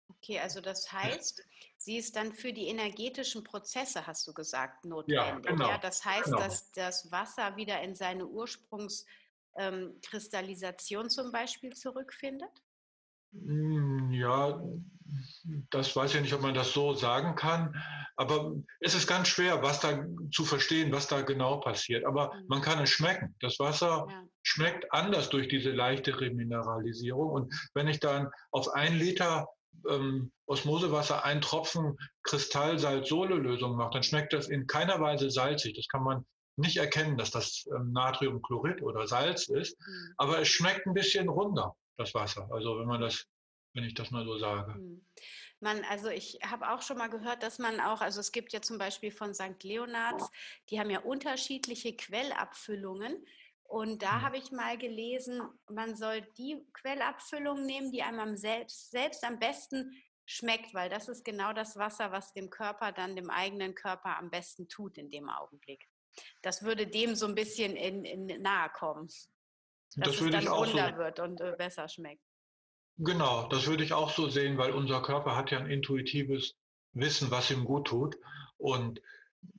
[0.10, 1.44] Okay, also das heißt,
[1.78, 5.18] sie ist dann für die energetischen Prozesse, hast du gesagt, notwendig.
[5.18, 5.70] Ja, genau.
[5.70, 6.40] Ja, das heißt, genau.
[6.40, 9.06] dass das Wasser wieder in seine Ursprungskristallisation
[9.58, 9.94] ähm,
[11.10, 12.64] zum Beispiel zurückfindet?
[13.34, 14.62] Hm, ja,
[15.70, 17.74] das weiß ich nicht, ob man das so sagen kann.
[18.16, 22.06] Aber es ist ganz schwer, was da zu verstehen, was da genau passiert.
[22.06, 22.46] Aber mhm.
[22.48, 23.36] man kann es schmecken.
[23.42, 24.24] Das Wasser ja.
[24.44, 27.32] schmeckt anders durch diese leichte Remineralisierung.
[27.32, 29.48] Und wenn ich dann auf ein Liter
[29.90, 35.76] ähm, Osmosewasser einen Tropfen Kristallsalz-Sole-Lösung mache, dann schmeckt das in keiner Weise salzig.
[35.76, 36.26] Das kann man
[36.58, 39.80] nicht erkennen, dass das ähm, Natriumchlorid oder Salz ist.
[39.80, 40.14] Mhm.
[40.18, 42.48] Aber es schmeckt ein bisschen runder das Wasser.
[42.52, 43.26] Also wenn man das,
[43.74, 44.74] wenn ich das mal so sage.
[44.74, 45.06] Hm.
[45.62, 48.62] Man, also ich habe auch schon mal gehört, dass man auch, also es gibt ja
[48.62, 49.64] zum Beispiel von St.
[49.64, 50.30] Leonards,
[50.70, 53.26] die haben ja unterschiedliche Quellabfüllungen.
[53.64, 54.22] Und da mhm.
[54.22, 59.92] habe ich mal gelesen, man soll die Quellabfüllung nehmen, die einem selbst, selbst am besten
[60.26, 64.30] schmeckt, weil das ist genau das Wasser, was dem Körper dann, dem eigenen Körper am
[64.30, 65.88] besten tut in dem Augenblick.
[66.42, 69.10] Das würde dem so ein bisschen in, in nahe kommen
[69.96, 72.22] dass das es dann runder so, wird und äh, besser schmeckt.
[72.98, 76.56] Genau, das würde ich auch so sehen, weil unser Körper hat ja ein intuitives
[76.94, 78.18] Wissen, was ihm gut tut.
[78.58, 79.02] Und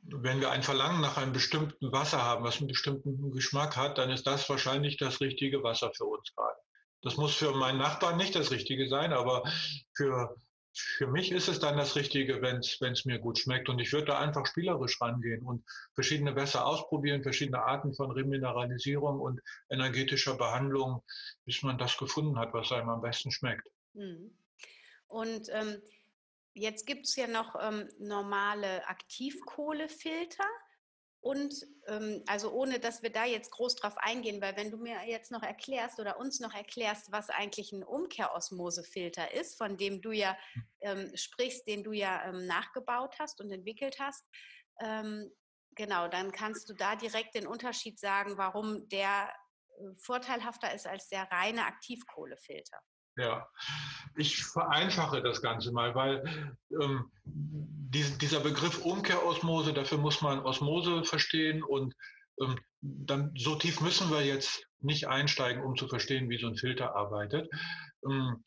[0.03, 4.11] wenn wir ein Verlangen nach einem bestimmten Wasser haben, was einen bestimmten Geschmack hat, dann
[4.11, 6.59] ist das wahrscheinlich das richtige Wasser für uns gerade.
[7.03, 9.42] Das muss für meinen Nachbarn nicht das Richtige sein, aber
[9.95, 10.35] für
[10.79, 13.69] für mich ist es dann das Richtige, wenn es mir gut schmeckt.
[13.69, 19.19] Und ich würde da einfach spielerisch rangehen und verschiedene Wässer ausprobieren, verschiedene Arten von Remineralisierung
[19.21, 21.03] und energetischer Behandlung,
[21.45, 23.67] bis man das gefunden hat, was einem am besten schmeckt.
[23.95, 24.37] Mhm.
[25.09, 25.81] Und ähm,
[26.53, 30.45] jetzt gibt es ja noch ähm, normale Aktivkohlefilter.
[31.20, 31.55] Und
[31.88, 35.33] ähm, also ohne, dass wir da jetzt groß drauf eingehen, weil wenn du mir jetzt
[35.33, 40.37] noch erklärst oder uns noch erklärst, was eigentlich ein Umkehrosmosefilter ist, von dem du ja
[40.81, 44.25] ähm, sprichst, den du ja ähm, nachgebaut hast und entwickelt hast,
[44.81, 45.33] ähm,
[45.75, 49.33] genau, dann kannst du da direkt den Unterschied sagen, warum der
[49.79, 52.79] äh, vorteilhafter ist als der reine Aktivkohlefilter.
[53.17, 53.48] Ja,
[54.17, 61.02] ich vereinfache das Ganze mal, weil ähm, dies, dieser Begriff Umkehrosmose, dafür muss man Osmose
[61.04, 61.94] verstehen und
[62.40, 66.56] ähm, dann so tief müssen wir jetzt nicht einsteigen, um zu verstehen, wie so ein
[66.56, 67.50] Filter arbeitet.
[68.04, 68.42] Ähm,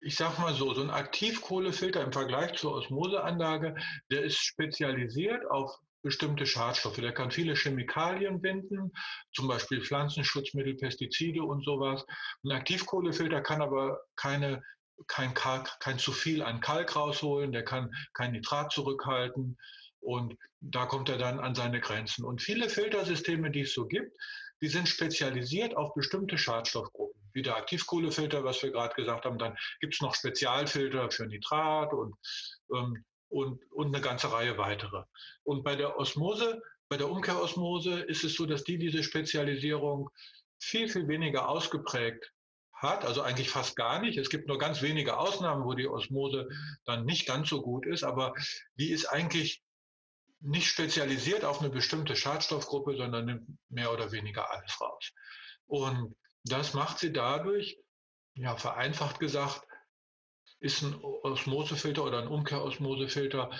[0.00, 3.76] ich sag mal so, so ein Aktivkohlefilter im Vergleich zur Osmoseanlage,
[4.10, 6.96] der ist spezialisiert auf bestimmte Schadstoffe.
[6.96, 8.92] Der kann viele Chemikalien binden,
[9.32, 12.04] zum Beispiel Pflanzenschutzmittel, Pestizide und sowas.
[12.44, 14.62] Ein Aktivkohlefilter kann aber keine
[15.06, 19.58] kein, Kalk, kein zu viel an Kalk rausholen, der kann kein Nitrat zurückhalten
[20.00, 22.24] Und da kommt er dann an seine Grenzen.
[22.24, 24.12] Und viele Filtersysteme, die es so gibt,
[24.62, 27.20] die sind spezialisiert auf bestimmte Schadstoffgruppen.
[27.32, 29.38] Wie der Aktivkohlefilter, was wir gerade gesagt haben.
[29.38, 32.14] Dann gibt es noch Spezialfilter für Nitrat und,
[32.72, 33.04] ähm,
[33.34, 35.02] und, und eine ganze Reihe weitere.
[35.42, 40.08] Und bei der Osmose, bei der Umkehrosmose ist es so, dass die diese Spezialisierung
[40.60, 42.32] viel, viel weniger ausgeprägt
[42.72, 44.18] hat, also eigentlich fast gar nicht.
[44.18, 46.48] Es gibt nur ganz wenige Ausnahmen, wo die Osmose
[46.84, 48.34] dann nicht ganz so gut ist, aber
[48.78, 49.64] die ist eigentlich
[50.40, 55.10] nicht spezialisiert auf eine bestimmte Schadstoffgruppe, sondern nimmt mehr oder weniger alles raus.
[55.66, 56.14] Und
[56.44, 57.78] das macht sie dadurch,
[58.34, 59.66] ja, vereinfacht gesagt,
[60.64, 63.50] ist ein Osmosefilter oder ein Umkehrosmosefilter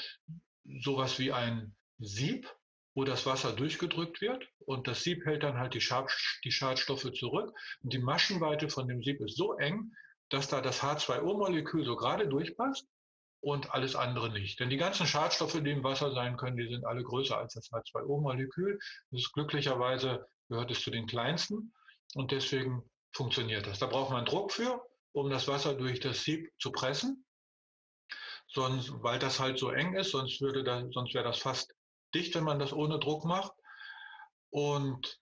[0.82, 2.50] sowas wie ein Sieb,
[2.94, 6.10] wo das Wasser durchgedrückt wird und das Sieb hält dann halt die, Schad
[6.44, 7.52] die Schadstoffe zurück.
[7.82, 9.92] Und die Maschenweite von dem Sieb ist so eng,
[10.30, 12.86] dass da das H2O-Molekül so gerade durchpasst
[13.42, 14.58] und alles andere nicht.
[14.58, 17.70] Denn die ganzen Schadstoffe, die im Wasser sein können, die sind alle größer als das
[17.70, 18.78] H2O-Molekül.
[19.10, 21.74] Das ist glücklicherweise gehört es zu den kleinsten
[22.14, 22.82] und deswegen
[23.12, 23.78] funktioniert das.
[23.78, 24.80] Da braucht man Druck für,
[25.14, 27.24] um das Wasser durch das Sieb zu pressen.
[28.48, 31.74] Sonst, weil das halt so eng ist, sonst würde das, sonst wäre das fast
[32.14, 33.52] dicht, wenn man das ohne Druck macht.
[34.50, 35.18] Und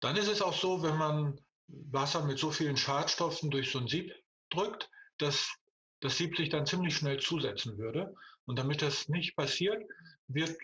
[0.00, 3.88] dann ist es auch so, wenn man Wasser mit so vielen Schadstoffen durch so ein
[3.88, 4.14] Sieb
[4.50, 5.52] drückt, dass
[6.00, 8.14] das Sieb sich dann ziemlich schnell zusetzen würde.
[8.46, 9.82] Und damit das nicht passiert,
[10.28, 10.56] wird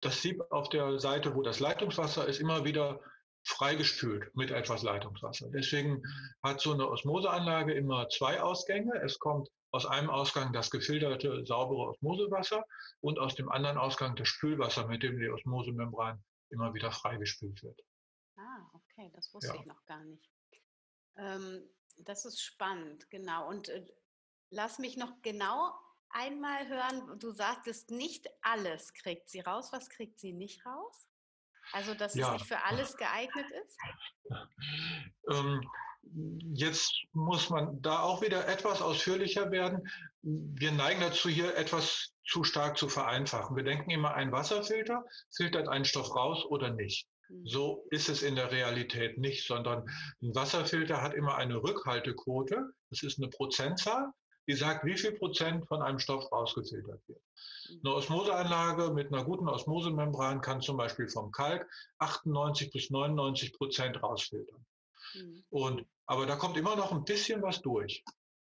[0.00, 3.00] das Sieb auf der Seite, wo das Leitungswasser ist, immer wieder
[3.44, 5.48] freigespült mit etwas Leitungswasser.
[5.50, 6.02] Deswegen
[6.42, 8.94] hat so eine Osmoseanlage immer zwei Ausgänge.
[9.02, 12.64] Es kommt aus einem Ausgang das gefilterte, saubere Osmosewasser
[13.00, 17.80] und aus dem anderen Ausgang das Spülwasser, mit dem die Osmosemembran immer wieder freigespült wird.
[18.36, 19.60] Ah, okay, das wusste ja.
[19.60, 20.30] ich noch gar nicht.
[21.16, 21.68] Ähm,
[21.98, 23.48] das ist spannend, genau.
[23.48, 23.86] Und äh,
[24.50, 25.72] lass mich noch genau
[26.10, 29.72] einmal hören, du sagtest, nicht alles kriegt sie raus.
[29.72, 31.08] Was kriegt sie nicht raus?
[31.74, 32.28] Also, dass ja.
[32.28, 33.78] es nicht für alles geeignet ist?
[35.28, 35.68] Ähm,
[36.54, 39.88] jetzt muss man da auch wieder etwas ausführlicher werden.
[40.22, 43.56] Wir neigen dazu, hier etwas zu stark zu vereinfachen.
[43.56, 45.04] Wir denken immer, ein Wasserfilter
[45.34, 47.08] filtert einen Stoff raus oder nicht.
[47.26, 47.44] Hm.
[47.44, 49.84] So ist es in der Realität nicht, sondern
[50.22, 52.72] ein Wasserfilter hat immer eine Rückhaltequote.
[52.90, 54.12] Das ist eine Prozentzahl,
[54.46, 57.22] die sagt, wie viel Prozent von einem Stoff rausgefiltert wird.
[57.82, 61.68] Eine Osmoseanlage mit einer guten Osmosemembran kann zum Beispiel vom Kalk
[61.98, 64.64] 98 bis 99 Prozent rausfiltern.
[65.14, 65.44] Mhm.
[65.50, 68.04] Und, aber da kommt immer noch ein bisschen was durch.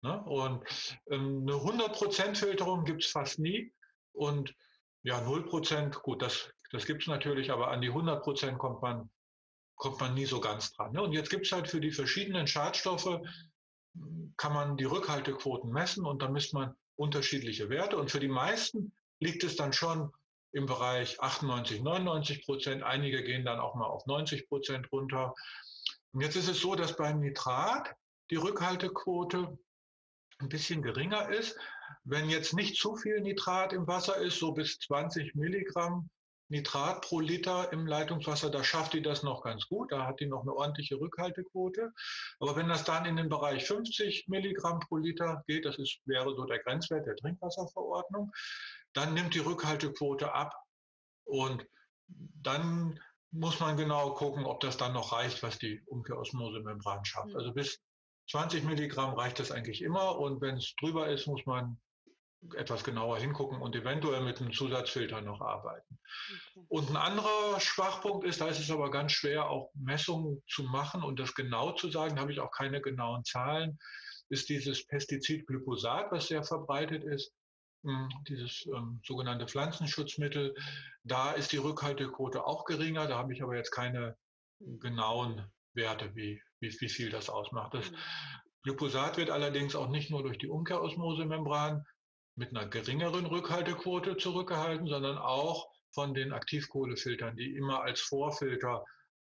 [0.02, 0.22] Ne?
[0.24, 0.64] Und
[1.10, 3.72] ähm, eine 100 Prozent Filterung gibt es fast nie.
[4.12, 4.54] Und
[5.02, 8.82] ja, 0 Prozent, gut, das, das gibt es natürlich, aber an die 100 Prozent kommt
[8.82, 9.10] man,
[9.76, 10.92] kommt man nie so ganz dran.
[10.92, 11.02] Ne?
[11.02, 13.20] Und jetzt gibt es halt für die verschiedenen Schadstoffe,
[14.36, 17.96] kann man die Rückhaltequoten messen und dann misst man unterschiedliche Werte.
[17.96, 20.12] Und für die meisten liegt es dann schon
[20.52, 22.82] im Bereich 98, 99 Prozent.
[22.82, 25.34] Einige gehen dann auch mal auf 90 Prozent runter.
[26.12, 27.94] Und jetzt ist es so, dass beim Nitrat
[28.30, 29.58] die Rückhaltequote
[30.38, 31.56] ein bisschen geringer ist.
[32.04, 36.10] Wenn jetzt nicht zu viel Nitrat im Wasser ist, so bis 20 Milligramm
[36.52, 39.90] Nitrat pro Liter im Leitungswasser, da schafft die das noch ganz gut.
[39.90, 41.92] Da hat die noch eine ordentliche Rückhaltequote.
[42.40, 46.34] Aber wenn das dann in den Bereich 50 Milligramm pro Liter geht, das ist, wäre
[46.36, 48.30] so der Grenzwert der Trinkwasserverordnung,
[48.92, 50.54] dann nimmt die Rückhaltequote ab.
[51.24, 51.66] Und
[52.08, 53.00] dann
[53.30, 57.30] muss man genau gucken, ob das dann noch reicht, was die Umkehrosmosemembran schafft.
[57.30, 57.36] Mhm.
[57.36, 57.80] Also bis
[58.30, 60.18] 20 Milligramm reicht das eigentlich immer.
[60.18, 61.80] Und wenn es drüber ist, muss man
[62.56, 65.98] etwas genauer hingucken und eventuell mit einem Zusatzfilter noch arbeiten.
[66.54, 66.66] Okay.
[66.68, 71.02] Und ein anderer Schwachpunkt ist, da ist es aber ganz schwer, auch Messungen zu machen
[71.02, 73.78] und das genau zu sagen, da habe ich auch keine genauen Zahlen,
[74.28, 77.32] ist dieses Pestizid Glyphosat, was sehr verbreitet ist,
[77.84, 80.54] hm, dieses ähm, sogenannte Pflanzenschutzmittel.
[81.04, 84.16] Da ist die Rückhaltequote auch geringer, da habe ich aber jetzt keine
[84.58, 87.74] genauen Werte, wie, wie, wie viel das ausmacht.
[87.74, 87.96] Das mhm.
[88.62, 91.84] Glyphosat wird allerdings auch nicht nur durch die Umkehrosmosemembran
[92.36, 98.84] mit einer geringeren Rückhaltequote zurückgehalten, sondern auch von den Aktivkohlefiltern, die immer als Vorfilter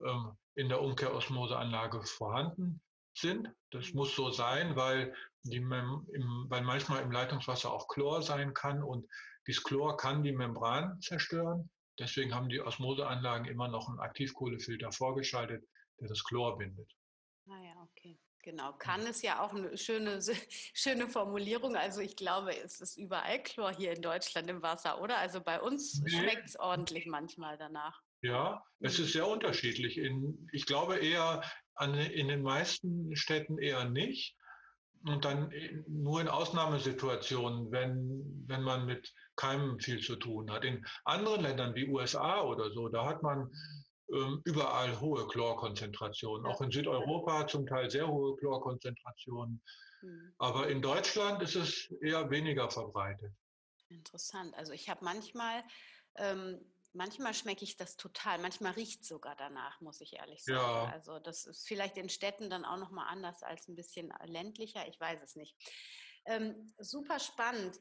[0.04, 2.82] ähm, in der Umkehrosmoseanlage vorhanden
[3.16, 3.50] sind.
[3.72, 8.54] Das muss so sein, weil, die Mem im, weil manchmal im Leitungswasser auch Chlor sein
[8.54, 9.08] kann und
[9.46, 11.70] dieses Chlor kann die Membran zerstören.
[12.00, 15.64] Deswegen haben die Osmoseanlagen immer noch einen Aktivkohlefilter vorgeschaltet,
[16.00, 16.92] der das Chlor bindet.
[17.48, 17.77] Ah ja, okay.
[18.48, 20.22] Genau, kann ist ja auch eine schöne,
[20.74, 21.76] schöne Formulierung.
[21.76, 25.18] Also ich glaube, es ist überall Chlor hier in Deutschland im Wasser, oder?
[25.18, 26.12] Also bei uns nee.
[26.12, 28.02] schmeckt es ordentlich manchmal danach.
[28.22, 29.98] Ja, es ist sehr unterschiedlich.
[29.98, 31.44] In, ich glaube eher
[31.76, 34.38] an, in den meisten Städten eher nicht.
[35.04, 35.52] und dann
[35.86, 40.64] nur in Ausnahmesituationen, wenn, wenn man mit Keimen viel zu tun hat.
[40.64, 43.52] In anderen Ländern wie USA oder so, da hat man
[44.08, 46.46] überall hohe Chlorkonzentrationen.
[46.46, 49.62] Auch in Südeuropa zum Teil sehr hohe Chlorkonzentrationen.
[50.02, 50.34] Mhm.
[50.38, 53.34] Aber in Deutschland ist es eher weniger verbreitet.
[53.90, 54.54] Interessant.
[54.56, 55.64] Also ich habe manchmal
[56.16, 56.60] ähm,
[56.98, 60.58] Manchmal schmecke ich das total, manchmal riecht es sogar danach, muss ich ehrlich sagen.
[60.58, 60.92] Ja.
[60.92, 65.00] Also das ist vielleicht in Städten dann auch nochmal anders als ein bisschen ländlicher, ich
[65.00, 65.56] weiß es nicht.
[66.26, 67.80] Ähm, super spannend.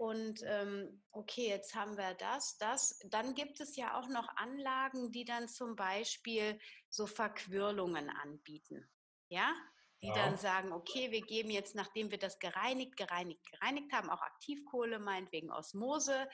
[0.00, 2.98] Und ähm, okay, jetzt haben wir das, das.
[3.10, 8.88] Dann gibt es ja auch noch Anlagen, die dann zum Beispiel so Verquirlungen anbieten.
[9.28, 9.54] Ja,
[10.00, 10.14] die ja.
[10.14, 15.00] dann sagen, okay, wir geben jetzt, nachdem wir das gereinigt, gereinigt, gereinigt haben, auch Aktivkohle,
[15.00, 16.26] meinetwegen Osmose.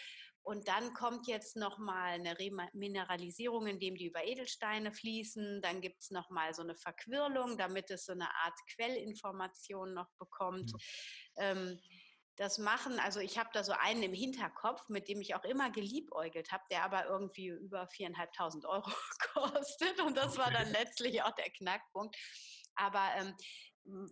[0.43, 5.61] Und dann kommt jetzt nochmal eine Remineralisierung, indem die über Edelsteine fließen.
[5.61, 10.71] Dann gibt es nochmal so eine Verquirlung, damit es so eine Art Quellinformation noch bekommt.
[11.37, 11.51] Ja.
[11.51, 11.81] Ähm,
[12.37, 15.71] das machen, also ich habe da so einen im Hinterkopf, mit dem ich auch immer
[15.71, 18.91] geliebäugelt habe, der aber irgendwie über viereinhalbtausend Euro
[19.33, 20.01] kostet.
[20.01, 22.17] Und das war dann letztlich auch der Knackpunkt.
[22.75, 23.35] Aber ähm,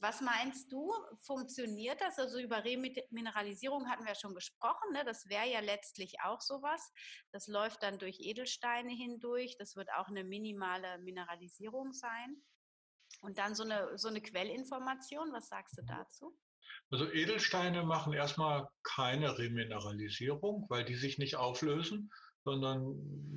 [0.00, 2.18] was meinst du, funktioniert das?
[2.18, 4.92] Also über Remineralisierung hatten wir schon gesprochen.
[4.92, 5.04] Ne?
[5.04, 6.92] Das wäre ja letztlich auch sowas.
[7.32, 9.56] Das läuft dann durch Edelsteine hindurch.
[9.58, 12.42] Das wird auch eine minimale Mineralisierung sein.
[13.20, 15.32] Und dann so eine, so eine Quellinformation.
[15.32, 16.38] Was sagst du dazu?
[16.90, 22.10] Also Edelsteine machen erstmal keine Remineralisierung, weil die sich nicht auflösen,
[22.44, 22.94] sondern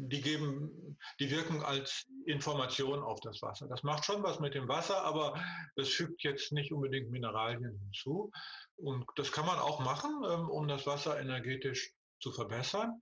[0.10, 3.68] die geben, die wirken als Information auf das Wasser.
[3.68, 5.42] Das macht schon was mit dem Wasser, aber
[5.76, 8.32] das fügt jetzt nicht unbedingt Mineralien hinzu.
[8.76, 13.02] Und das kann man auch machen, ähm, um das Wasser energetisch zu verbessern.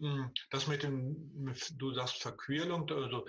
[0.00, 3.26] Hm, das mit dem, du sagst Verquirlung, also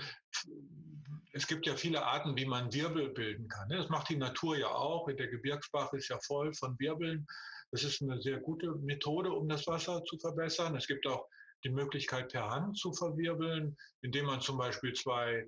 [1.34, 3.68] es gibt ja viele Arten, wie man Wirbel bilden kann.
[3.70, 3.78] Ne?
[3.78, 5.08] Das macht die Natur ja auch.
[5.08, 7.26] Der Gebirgsbach ist ja voll von Wirbeln.
[7.72, 10.76] Das ist eine sehr gute Methode, um das Wasser zu verbessern.
[10.76, 11.28] Es gibt auch
[11.64, 15.48] die Möglichkeit per Hand zu verwirbeln, indem man zum Beispiel zwei,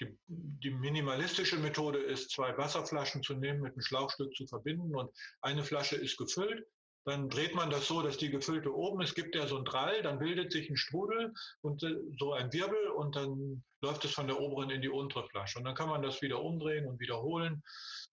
[0.00, 5.10] die, die minimalistische Methode ist, zwei Wasserflaschen zu nehmen, mit einem Schlauchstück zu verbinden und
[5.40, 6.66] eine Flasche ist gefüllt.
[7.04, 10.02] Dann dreht man das so, dass die gefüllte oben ist, gibt ja so ein Drall,
[10.02, 14.28] dann bildet sich ein Strudel und äh, so ein Wirbel und dann läuft es von
[14.28, 15.58] der oberen in die untere Flasche.
[15.58, 17.54] Und dann kann man das wieder umdrehen und wiederholen.
[17.54, 17.62] Und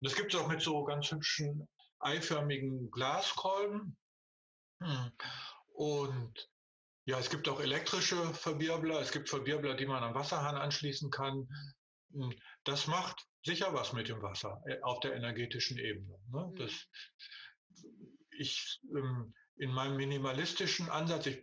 [0.00, 1.68] das gibt es auch mit so ganz hübschen
[2.02, 3.96] eiförmigen Glaskolben.
[4.80, 5.12] Hm.
[5.74, 6.50] Und
[7.04, 9.00] ja, es gibt auch elektrische Verwirbler.
[9.00, 11.48] Es gibt Verwirbler, die man am Wasserhahn anschließen kann.
[12.12, 12.32] Hm,
[12.64, 16.18] das macht sicher was mit dem Wasser äh, auf der energetischen Ebene.
[16.30, 16.48] Ne?
[16.48, 16.56] Mhm.
[16.56, 16.88] Das,
[18.42, 21.42] ich, ähm, in meinem minimalistischen Ansatz, ich,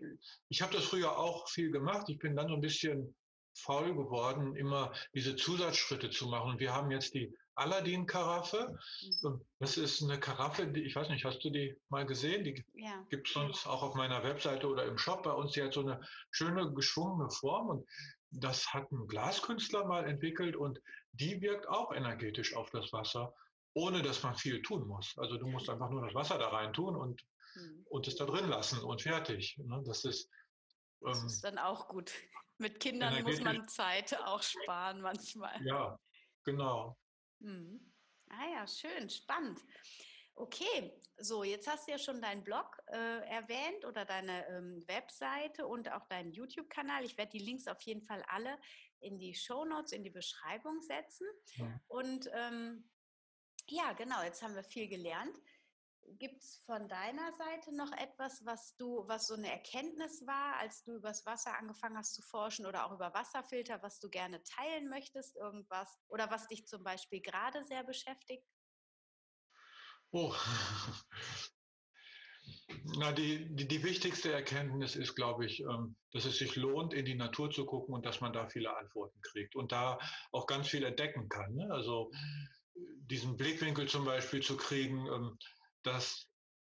[0.50, 2.10] ich habe das früher auch viel gemacht.
[2.10, 3.16] Ich bin dann so ein bisschen
[3.54, 6.52] faul geworden, immer diese Zusatzschritte zu machen.
[6.52, 8.78] Und wir haben jetzt die Aladdin-Karaffe.
[9.22, 9.42] Mhm.
[9.60, 12.44] Das ist eine Karaffe, die, ich weiß nicht, hast du die mal gesehen?
[12.44, 13.06] Die ja.
[13.10, 15.52] gibt es sonst auch auf meiner Webseite oder im Shop bei uns.
[15.54, 16.00] Die hat so eine
[16.32, 17.88] schöne geschwungene Form und
[18.32, 20.80] das hat ein Glaskünstler mal entwickelt und
[21.14, 23.34] die wirkt auch energetisch auf das Wasser,
[23.74, 25.14] ohne dass man viel tun muss.
[25.18, 27.22] Also du musst einfach nur das Wasser da rein tun und,
[27.56, 27.86] mhm.
[27.90, 29.58] und es da drin lassen und fertig.
[29.58, 29.84] Ne?
[29.86, 30.30] Das ist
[31.02, 32.12] das ähm, ist dann auch gut.
[32.58, 35.66] Mit Kindern muss man Zeit auch sparen manchmal.
[35.66, 35.98] Ja,
[36.44, 36.98] genau.
[37.40, 37.94] Mhm.
[38.30, 39.60] Ah ja, schön, spannend.
[40.36, 45.68] Okay, so jetzt hast du ja schon deinen Blog äh, erwähnt oder deine ähm, Webseite
[45.68, 47.04] und auch deinen YouTube-Kanal.
[47.04, 48.58] Ich werde die Links auf jeden Fall alle
[49.00, 51.28] in die Show Notes, in die Beschreibung setzen.
[51.56, 51.82] Ja.
[51.88, 52.90] Und ähm,
[53.72, 55.36] ja, genau, jetzt haben wir viel gelernt.
[56.18, 60.84] Gibt es von deiner Seite noch etwas, was du, was so eine Erkenntnis war, als
[60.84, 64.90] du übers Wasser angefangen hast zu forschen oder auch über Wasserfilter, was du gerne teilen
[64.90, 68.48] möchtest, irgendwas oder was dich zum Beispiel gerade sehr beschäftigt?
[70.12, 70.34] Oh,
[72.98, 77.06] na, die, die, die, wichtigste Erkenntnis ist, glaube ich, ähm, dass es sich lohnt, in
[77.06, 80.00] die Natur zu gucken und dass man da viele Antworten kriegt und da
[80.32, 81.56] auch ganz viel entdecken kann.
[81.56, 81.70] Ne?
[81.72, 82.12] Also
[83.10, 85.38] diesen Blickwinkel zum Beispiel zu kriegen, ähm,
[85.84, 86.30] dass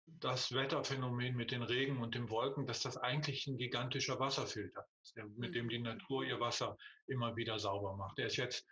[0.06, 5.16] das Wetterphänomen mit den Regen und den Wolken, dass das eigentlich ein gigantischer Wasserfilter ist,
[5.36, 6.76] mit dem die Natur ihr Wasser
[7.06, 8.18] immer wieder sauber macht.
[8.18, 8.64] Der ist jetzt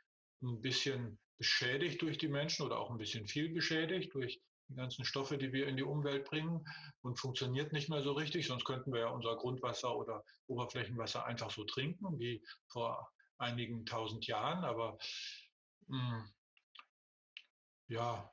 [0.42, 5.04] ein bisschen beschädigt durch die Menschen oder auch ein bisschen viel beschädigt durch die ganzen
[5.04, 6.64] Stoffe, die wir in die Umwelt bringen
[7.02, 8.46] und funktioniert nicht mehr so richtig.
[8.46, 14.26] Sonst könnten wir ja unser Grundwasser oder Oberflächenwasser einfach so trinken wie vor einigen tausend
[14.26, 14.64] Jahren.
[14.64, 14.96] Aber
[15.88, 16.32] mh, hm,
[17.88, 18.30] ja,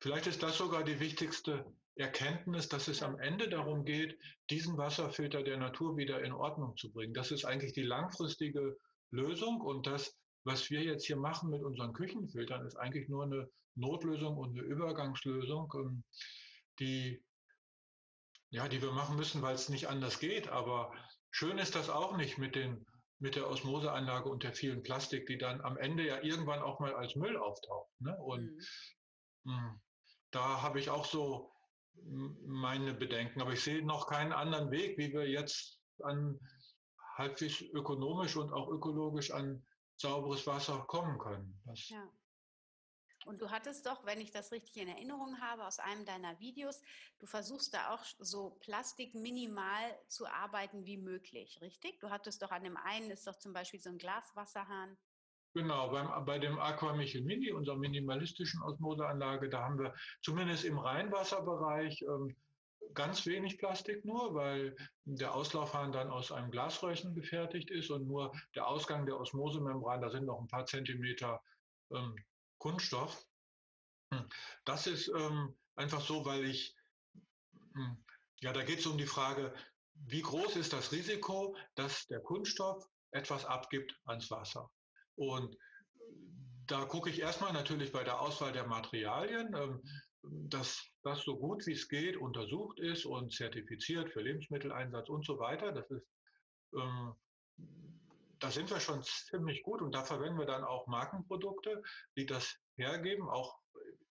[0.00, 4.16] Vielleicht ist das sogar die wichtigste Erkenntnis, dass es am Ende darum geht,
[4.48, 7.14] diesen Wasserfilter der Natur wieder in Ordnung zu bringen.
[7.14, 8.78] Das ist eigentlich die langfristige
[9.10, 10.16] Lösung und das
[10.48, 14.62] was wir jetzt hier machen mit unseren Küchenfiltern, ist eigentlich nur eine Notlösung und eine
[14.62, 16.04] Übergangslösung, ähm,
[16.80, 17.22] die,
[18.50, 20.48] ja, die wir machen müssen, weil es nicht anders geht.
[20.48, 20.92] Aber
[21.30, 22.86] schön ist das auch nicht mit den
[23.20, 26.94] mit der Osmoseanlage und der vielen Plastik, die dann am Ende ja irgendwann auch mal
[26.94, 27.90] als Müll auftaucht.
[28.00, 28.16] Ne?
[28.18, 28.56] Und
[29.44, 29.52] mhm.
[29.52, 29.80] mh,
[30.30, 31.52] da habe ich auch so
[32.46, 33.40] meine Bedenken.
[33.40, 36.38] Aber ich sehe noch keinen anderen Weg, wie wir jetzt an
[37.16, 39.66] halbwegs ökonomisch und auch ökologisch an
[39.96, 41.60] sauberes Wasser kommen können.
[41.64, 42.08] Das ja.
[43.28, 46.80] Und du hattest doch, wenn ich das richtig in Erinnerung habe, aus einem deiner Videos,
[47.18, 52.00] du versuchst da auch so plastikminimal zu arbeiten wie möglich, richtig?
[52.00, 54.96] Du hattest doch an dem einen ist doch zum Beispiel so ein Glaswasserhahn.
[55.52, 60.78] Genau, beim, bei dem Aqua Michel Mini, unserer minimalistischen Osmoseanlage, da haben wir zumindest im
[60.78, 62.34] Rheinwasserbereich ähm,
[62.94, 64.74] ganz wenig Plastik nur, weil
[65.04, 70.08] der Auslaufhahn dann aus einem Glasröhrchen gefertigt ist und nur der Ausgang der Osmosemembran, da
[70.08, 71.42] sind noch ein paar Zentimeter
[71.90, 72.16] ähm,
[72.58, 73.26] Kunststoff.
[74.12, 74.28] Hm.
[74.64, 76.74] Das ist ähm, einfach so, weil ich,
[77.74, 78.04] hm,
[78.40, 79.54] ja, da geht es um die Frage,
[80.06, 84.70] wie groß ist das Risiko, dass der Kunststoff etwas abgibt ans Wasser?
[85.16, 85.56] Und
[86.66, 89.82] da gucke ich erstmal natürlich bei der Auswahl der Materialien, ähm,
[90.22, 95.38] dass das so gut wie es geht untersucht ist und zertifiziert für Lebensmitteleinsatz und so
[95.38, 95.72] weiter.
[95.72, 96.06] Das ist,
[96.74, 97.14] ähm,
[98.40, 101.82] da sind wir schon ziemlich gut und da verwenden wir dann auch Markenprodukte,
[102.16, 103.58] die das hergeben, auch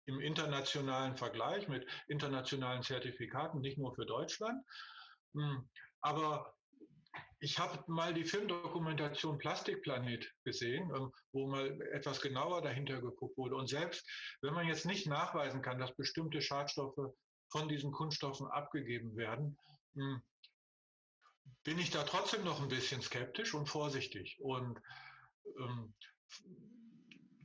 [0.06, 4.64] im internationalen Vergleich mit internationalen Zertifikaten, nicht nur für Deutschland.
[5.34, 5.68] Hm,
[6.02, 6.54] aber
[7.40, 13.56] ich habe mal die Filmdokumentation Plastikplanet gesehen, ähm, wo mal etwas genauer dahinter geguckt wurde.
[13.56, 14.08] Und selbst
[14.42, 17.14] wenn man jetzt nicht nachweisen kann, dass bestimmte Schadstoffe
[17.52, 19.58] von diesen Kunststoffen abgegeben werden,
[19.96, 20.22] hm,
[21.66, 24.80] bin ich da trotzdem noch ein bisschen skeptisch und vorsichtig und
[25.60, 25.94] ähm,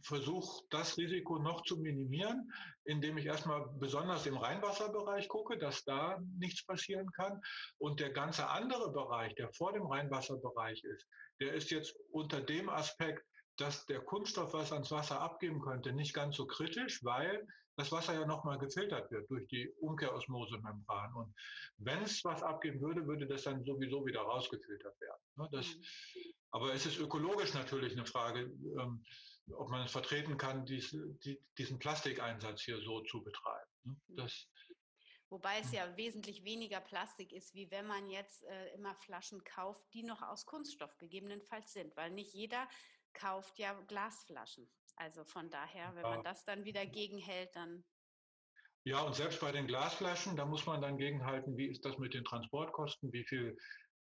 [0.02, 2.52] versuche das Risiko noch zu minimieren,
[2.84, 7.40] indem ich erstmal besonders im Rheinwasserbereich gucke, dass da nichts passieren kann.
[7.78, 11.06] Und der ganze andere Bereich, der vor dem Rheinwasserbereich ist,
[11.40, 13.24] der ist jetzt unter dem Aspekt,
[13.60, 17.46] dass der Kunststoff was ans Wasser abgeben könnte, nicht ganz so kritisch, weil
[17.76, 21.14] das Wasser ja nochmal gefiltert wird durch die Umkehrosmosemembran.
[21.14, 21.34] Und
[21.78, 25.22] wenn es was abgeben würde, würde das dann sowieso wieder rausgefiltert werden.
[25.36, 25.82] Ne, das, mhm.
[26.50, 28.40] aber es ist ökologisch natürlich eine Frage,
[28.78, 29.04] ähm,
[29.52, 30.90] ob man es vertreten kann, dies,
[31.24, 33.70] die, diesen Plastikeinsatz hier so zu betreiben.
[33.84, 34.16] Ne, mhm.
[34.16, 34.46] Das,
[35.30, 39.86] Wobei es ja wesentlich weniger Plastik ist, wie wenn man jetzt äh, immer Flaschen kauft,
[39.94, 42.68] die noch aus Kunststoff gegebenenfalls sind, weil nicht jeder
[43.12, 44.68] kauft ja Glasflaschen.
[44.96, 47.84] Also von daher, wenn man das dann wieder gegenhält, dann.
[48.84, 52.14] Ja, und selbst bei den Glasflaschen, da muss man dann gegenhalten, wie ist das mit
[52.14, 53.56] den Transportkosten, wie viel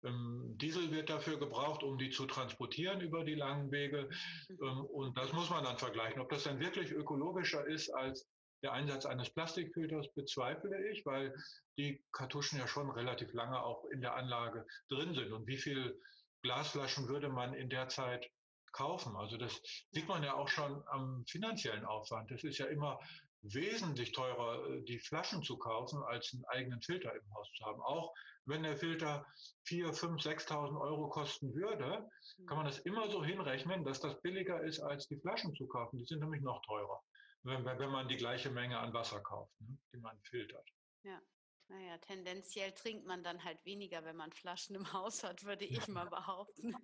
[0.06, 4.10] ähm, Diesel wird dafür gebraucht, um die zu transportieren über die langen Wege.
[4.50, 4.58] Mhm.
[4.64, 6.22] Ähm, und das muss man dann vergleichen.
[6.22, 8.28] Ob das dann wirklich ökologischer ist als
[8.64, 11.36] der Einsatz eines Plastikfilters, bezweifle ich, weil
[11.78, 15.32] die Kartuschen ja schon relativ lange auch in der Anlage drin sind.
[15.32, 16.00] Und wie viel
[16.42, 18.30] Glasflaschen würde man in der Zeit
[18.76, 19.16] kaufen.
[19.16, 19.62] Also das
[19.92, 22.30] sieht man ja auch schon am finanziellen Aufwand.
[22.32, 23.00] Es ist ja immer
[23.42, 27.82] wesentlich teurer, äh, die Flaschen zu kaufen, als einen eigenen Filter im Haus zu haben.
[27.82, 28.14] Auch
[28.46, 29.26] wenn der Filter
[29.66, 32.08] 4, 5, 6.000 Euro kosten würde,
[32.48, 35.98] kann man das immer so hinrechnen, dass das billiger ist, als die Flaschen zu kaufen.
[35.98, 37.02] Die sind nämlich noch teurer,
[37.44, 40.68] wenn, wenn man die gleiche Menge an Wasser kauft, ne, die man filtert.
[41.04, 41.20] Ja.
[41.68, 45.88] Naja, tendenziell trinkt man dann halt weniger, wenn man Flaschen im Haus hat, würde ich
[45.88, 46.76] mal behaupten.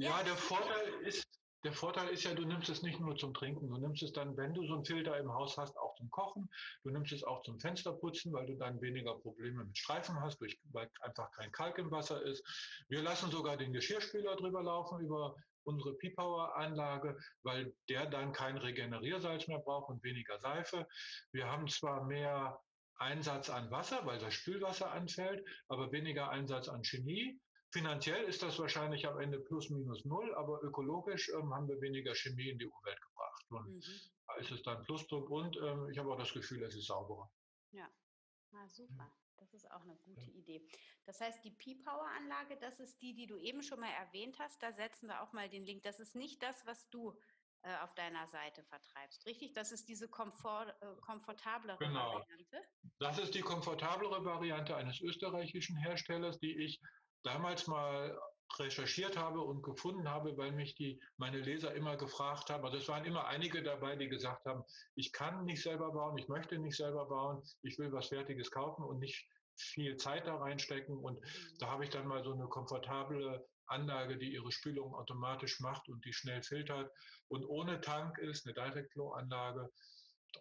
[0.00, 1.26] Ja, der Vorteil ist,
[1.64, 4.36] der Vorteil ist ja, du nimmst es nicht nur zum Trinken, du nimmst es dann,
[4.36, 6.48] wenn du so einen Filter im Haus hast, auch zum Kochen.
[6.84, 10.56] Du nimmst es auch zum Fensterputzen, weil du dann weniger Probleme mit Streifen hast, durch,
[10.70, 12.44] weil einfach kein Kalk im Wasser ist.
[12.88, 15.34] Wir lassen sogar den Geschirrspüler drüber laufen über
[15.64, 20.86] unsere P-Power-Anlage, weil der dann kein Regeneriersalz mehr braucht und weniger Seife.
[21.32, 22.60] Wir haben zwar mehr
[22.98, 27.40] Einsatz an Wasser, weil das Spülwasser anfällt, aber weniger Einsatz an Chemie.
[27.70, 32.14] Finanziell ist das wahrscheinlich am Ende plus minus null, aber ökologisch ähm, haben wir weniger
[32.14, 33.44] Chemie in die Umwelt gebracht.
[33.50, 33.82] Und mhm.
[34.26, 37.30] da ist es dann Pluspunkt und ähm, ich habe auch das Gefühl, es ist sauberer.
[37.72, 37.88] Ja,
[38.52, 39.12] ah, super.
[39.36, 40.38] Das ist auch eine gute ja.
[40.38, 40.66] Idee.
[41.04, 44.62] Das heißt, die P-Power-Anlage, das ist die, die du eben schon mal erwähnt hast.
[44.62, 45.82] Da setzen wir auch mal den Link.
[45.82, 47.16] Das ist nicht das, was du
[47.62, 49.52] äh, auf deiner Seite vertreibst, richtig?
[49.52, 52.14] Das ist diese komfort, äh, komfortablere genau.
[52.14, 52.62] Variante.
[52.98, 56.80] Das ist die komfortablere Variante eines österreichischen Herstellers, die ich
[57.22, 58.18] damals mal
[58.58, 62.64] recherchiert habe und gefunden habe, weil mich die, meine Leser immer gefragt haben.
[62.64, 64.64] Also es waren immer einige dabei, die gesagt haben,
[64.94, 68.84] ich kann nicht selber bauen, ich möchte nicht selber bauen, ich will was Fertiges kaufen
[68.84, 70.96] und nicht viel Zeit da reinstecken.
[70.96, 71.20] Und
[71.58, 76.04] da habe ich dann mal so eine komfortable Anlage, die ihre Spülung automatisch macht und
[76.04, 76.90] die schnell filtert
[77.28, 79.70] und ohne Tank ist, eine Direct Flow Anlage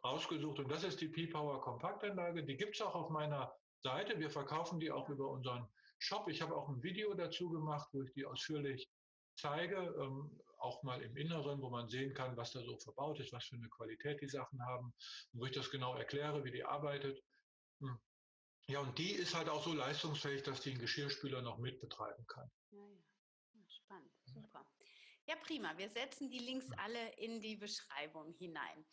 [0.04, 0.60] rausgesucht.
[0.60, 2.44] Und das ist die P-Power Kompaktanlage.
[2.44, 3.54] Die gibt es auch auf meiner
[3.84, 4.20] Seite.
[4.20, 5.68] Wir verkaufen die auch über unseren
[6.00, 6.28] Shop.
[6.30, 8.90] Ich habe auch ein Video dazu gemacht, wo ich die ausführlich
[9.36, 13.32] zeige, ähm, auch mal im Inneren, wo man sehen kann, was da so verbaut ist,
[13.32, 14.94] was für eine Qualität die Sachen haben,
[15.34, 17.24] wo ich das genau erkläre, wie die arbeitet.
[17.80, 18.00] Hm.
[18.70, 22.52] Ja, und die ist halt auch so leistungsfähig, dass die einen Geschirrspüler noch mitbetreiben kann.
[22.72, 23.04] Ja, ja.
[23.70, 24.66] Spannend, super.
[25.26, 25.78] Ja, prima.
[25.78, 28.86] Wir setzen die Links alle in die Beschreibung hinein.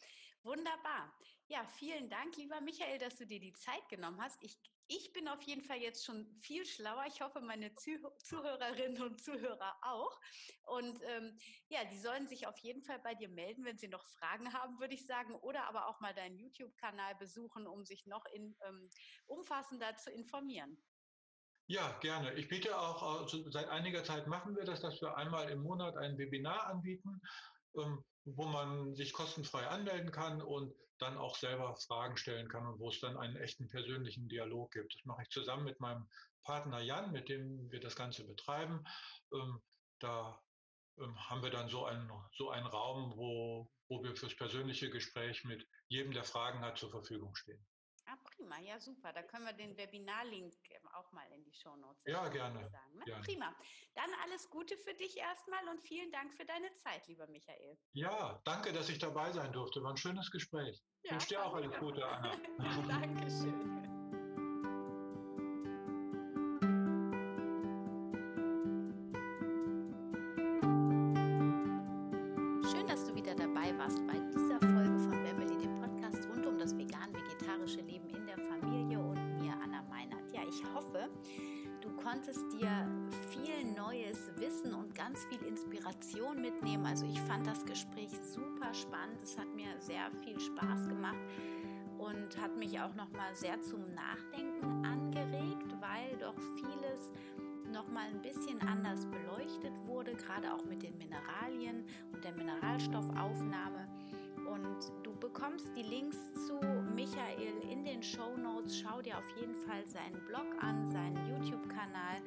[0.42, 1.12] Wunderbar.
[1.48, 4.42] Ja, vielen Dank, lieber Michael, dass du dir die Zeit genommen hast.
[4.42, 7.04] Ich ich bin auf jeden Fall jetzt schon viel schlauer.
[7.06, 10.20] Ich hoffe, meine Zuhörerinnen und Zuhörer auch.
[10.64, 11.36] Und ähm,
[11.68, 14.78] ja, die sollen sich auf jeden Fall bei dir melden, wenn sie noch Fragen haben,
[14.78, 15.34] würde ich sagen.
[15.36, 18.90] Oder aber auch mal deinen YouTube-Kanal besuchen, um sich noch in, ähm,
[19.26, 20.82] umfassender zu informieren.
[21.66, 22.34] Ja, gerne.
[22.34, 25.96] Ich biete auch, also seit einiger Zeit machen wir das, dass wir einmal im Monat
[25.96, 27.22] ein Webinar anbieten.
[27.76, 32.78] Ähm, wo man sich kostenfrei anmelden kann und dann auch selber Fragen stellen kann und
[32.78, 34.94] wo es dann einen echten persönlichen Dialog gibt.
[34.94, 36.08] Das mache ich zusammen mit meinem
[36.42, 38.84] Partner Jan, mit dem wir das Ganze betreiben.
[39.32, 39.60] Ähm,
[39.98, 40.40] da
[40.98, 45.44] ähm, haben wir dann so einen, so einen Raum, wo, wo wir fürs persönliche Gespräch
[45.44, 47.64] mit jedem, der Fragen hat, zur Verfügung stehen.
[48.06, 49.12] Ah, prima, ja super.
[49.12, 52.68] Da können wir den Webinarlink ähm, auch mal in die Shownotes Ja, gerne.
[52.68, 53.04] Sagen, ne?
[53.04, 53.24] gerne.
[53.24, 53.54] Prima.
[53.94, 57.78] Dann alles Gute für dich erstmal und vielen Dank für deine Zeit, lieber Michael.
[57.92, 59.82] Ja, danke, dass ich dabei sein durfte.
[59.82, 60.82] War ein schönes Gespräch.
[61.02, 62.36] Ja, ich wünsche dir auch alles Gute, Anna.
[62.88, 63.73] Dankeschön.
[88.74, 89.22] Spannend.
[89.22, 91.18] Es hat mir sehr viel Spaß gemacht
[91.98, 97.12] und hat mich auch noch mal sehr zum Nachdenken angeregt, weil doch vieles
[97.72, 103.88] noch mal ein bisschen anders beleuchtet wurde, gerade auch mit den Mineralien und der Mineralstoffaufnahme.
[104.46, 106.60] Und du bekommst die Links zu
[106.94, 108.78] Michael in den Show Notes.
[108.78, 112.20] Schau dir auf jeden Fall seinen Blog an, seinen YouTube-Kanal.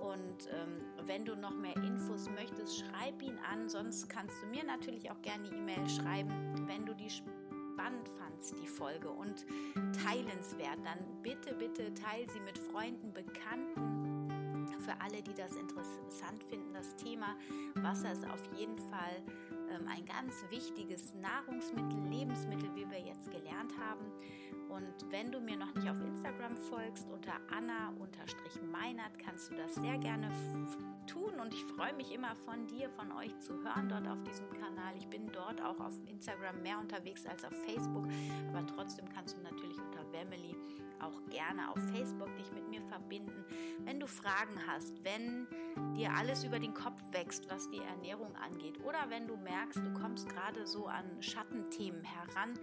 [0.00, 3.68] Und ähm, wenn du noch mehr Infos möchtest, schreib ihn an.
[3.68, 6.32] Sonst kannst du mir natürlich auch gerne E-Mail schreiben,
[6.66, 9.46] wenn du die spannend fandst, die Folge und
[10.04, 14.28] teilenswert, dann bitte, bitte teil sie mit Freunden, Bekannten.
[14.80, 17.36] Für alle, die das interessant finden, das Thema
[17.74, 19.22] Wasser ist auf jeden Fall
[19.70, 24.06] ähm, ein ganz wichtiges Nahrungsmittel, Lebensmittel, wie wir jetzt gelernt haben.
[24.68, 29.98] Und wenn du mir noch nicht auf Instagram folgst, unter Anna-Meinert, kannst du das sehr
[29.98, 30.30] gerne
[31.08, 31.40] tun.
[31.40, 34.94] Und ich freue mich immer von dir, von euch zu hören dort auf diesem Kanal.
[34.96, 38.06] Ich bin dort auch auf Instagram mehr unterwegs als auf Facebook.
[38.52, 40.54] Aber trotzdem kannst du natürlich unter Wemily
[41.00, 43.44] auch gerne auf Facebook dich mit mir verbinden.
[43.84, 45.46] Wenn du Fragen hast, wenn
[45.94, 49.92] dir alles über den Kopf wächst, was die Ernährung angeht, oder wenn du merkst, du
[49.94, 52.54] kommst gerade so an Schattenthemen heran,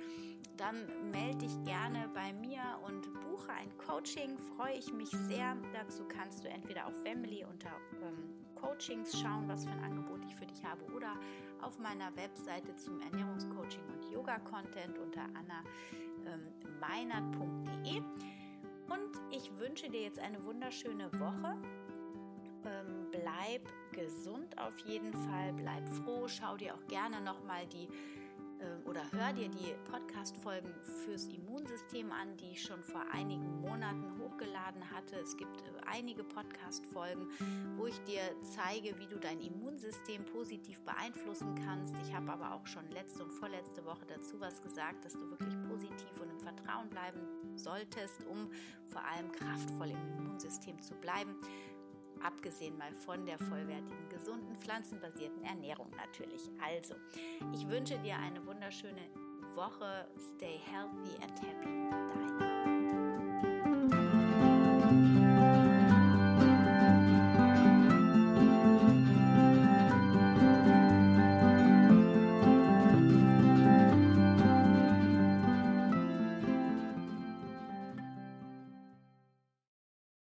[0.58, 0.76] dann
[1.12, 4.38] melde dich gerne bei mir und buche ein Coaching.
[4.56, 5.58] Freue ich mich sehr.
[5.74, 7.72] Dazu kannst du entweder auf Family unter
[8.02, 8.35] ähm,
[8.66, 11.14] Coachings schauen, was für ein Angebot ich für dich habe, oder
[11.62, 15.22] auf meiner Webseite zum Ernährungscoaching und Yoga-Content unter
[16.26, 17.98] anna-meinert.de.
[17.98, 21.58] Und ich wünsche dir jetzt eine wunderschöne Woche.
[22.66, 27.88] Ähm, bleib gesund auf jeden Fall, bleib froh, schau dir auch gerne nochmal die
[28.86, 34.90] oder hör dir die Podcast-Folgen fürs Immunsystem an, die ich schon vor einigen Monaten hochgeladen
[34.92, 35.16] hatte.
[35.18, 37.28] Es gibt äh, einige Podcast-Folgen,
[37.78, 41.96] wo ich dir zeige, wie du dein Immunsystem positiv beeinflussen kannst.
[42.06, 45.56] Ich habe aber auch schon letzte und vorletzte Woche dazu was gesagt, dass du wirklich
[45.70, 47.20] positiv und im Vertrauen bleiben
[47.56, 48.50] solltest, um
[48.88, 51.36] vor allem kraftvoll im Immunsystem zu bleiben
[52.24, 56.50] abgesehen mal von der vollwertigen, gesunden, pflanzenbasierten Ernährung natürlich.
[56.64, 56.96] Also,
[57.54, 59.02] ich wünsche dir eine wunderschöne
[59.56, 60.08] Woche.
[60.36, 62.55] Stay healthy and happy.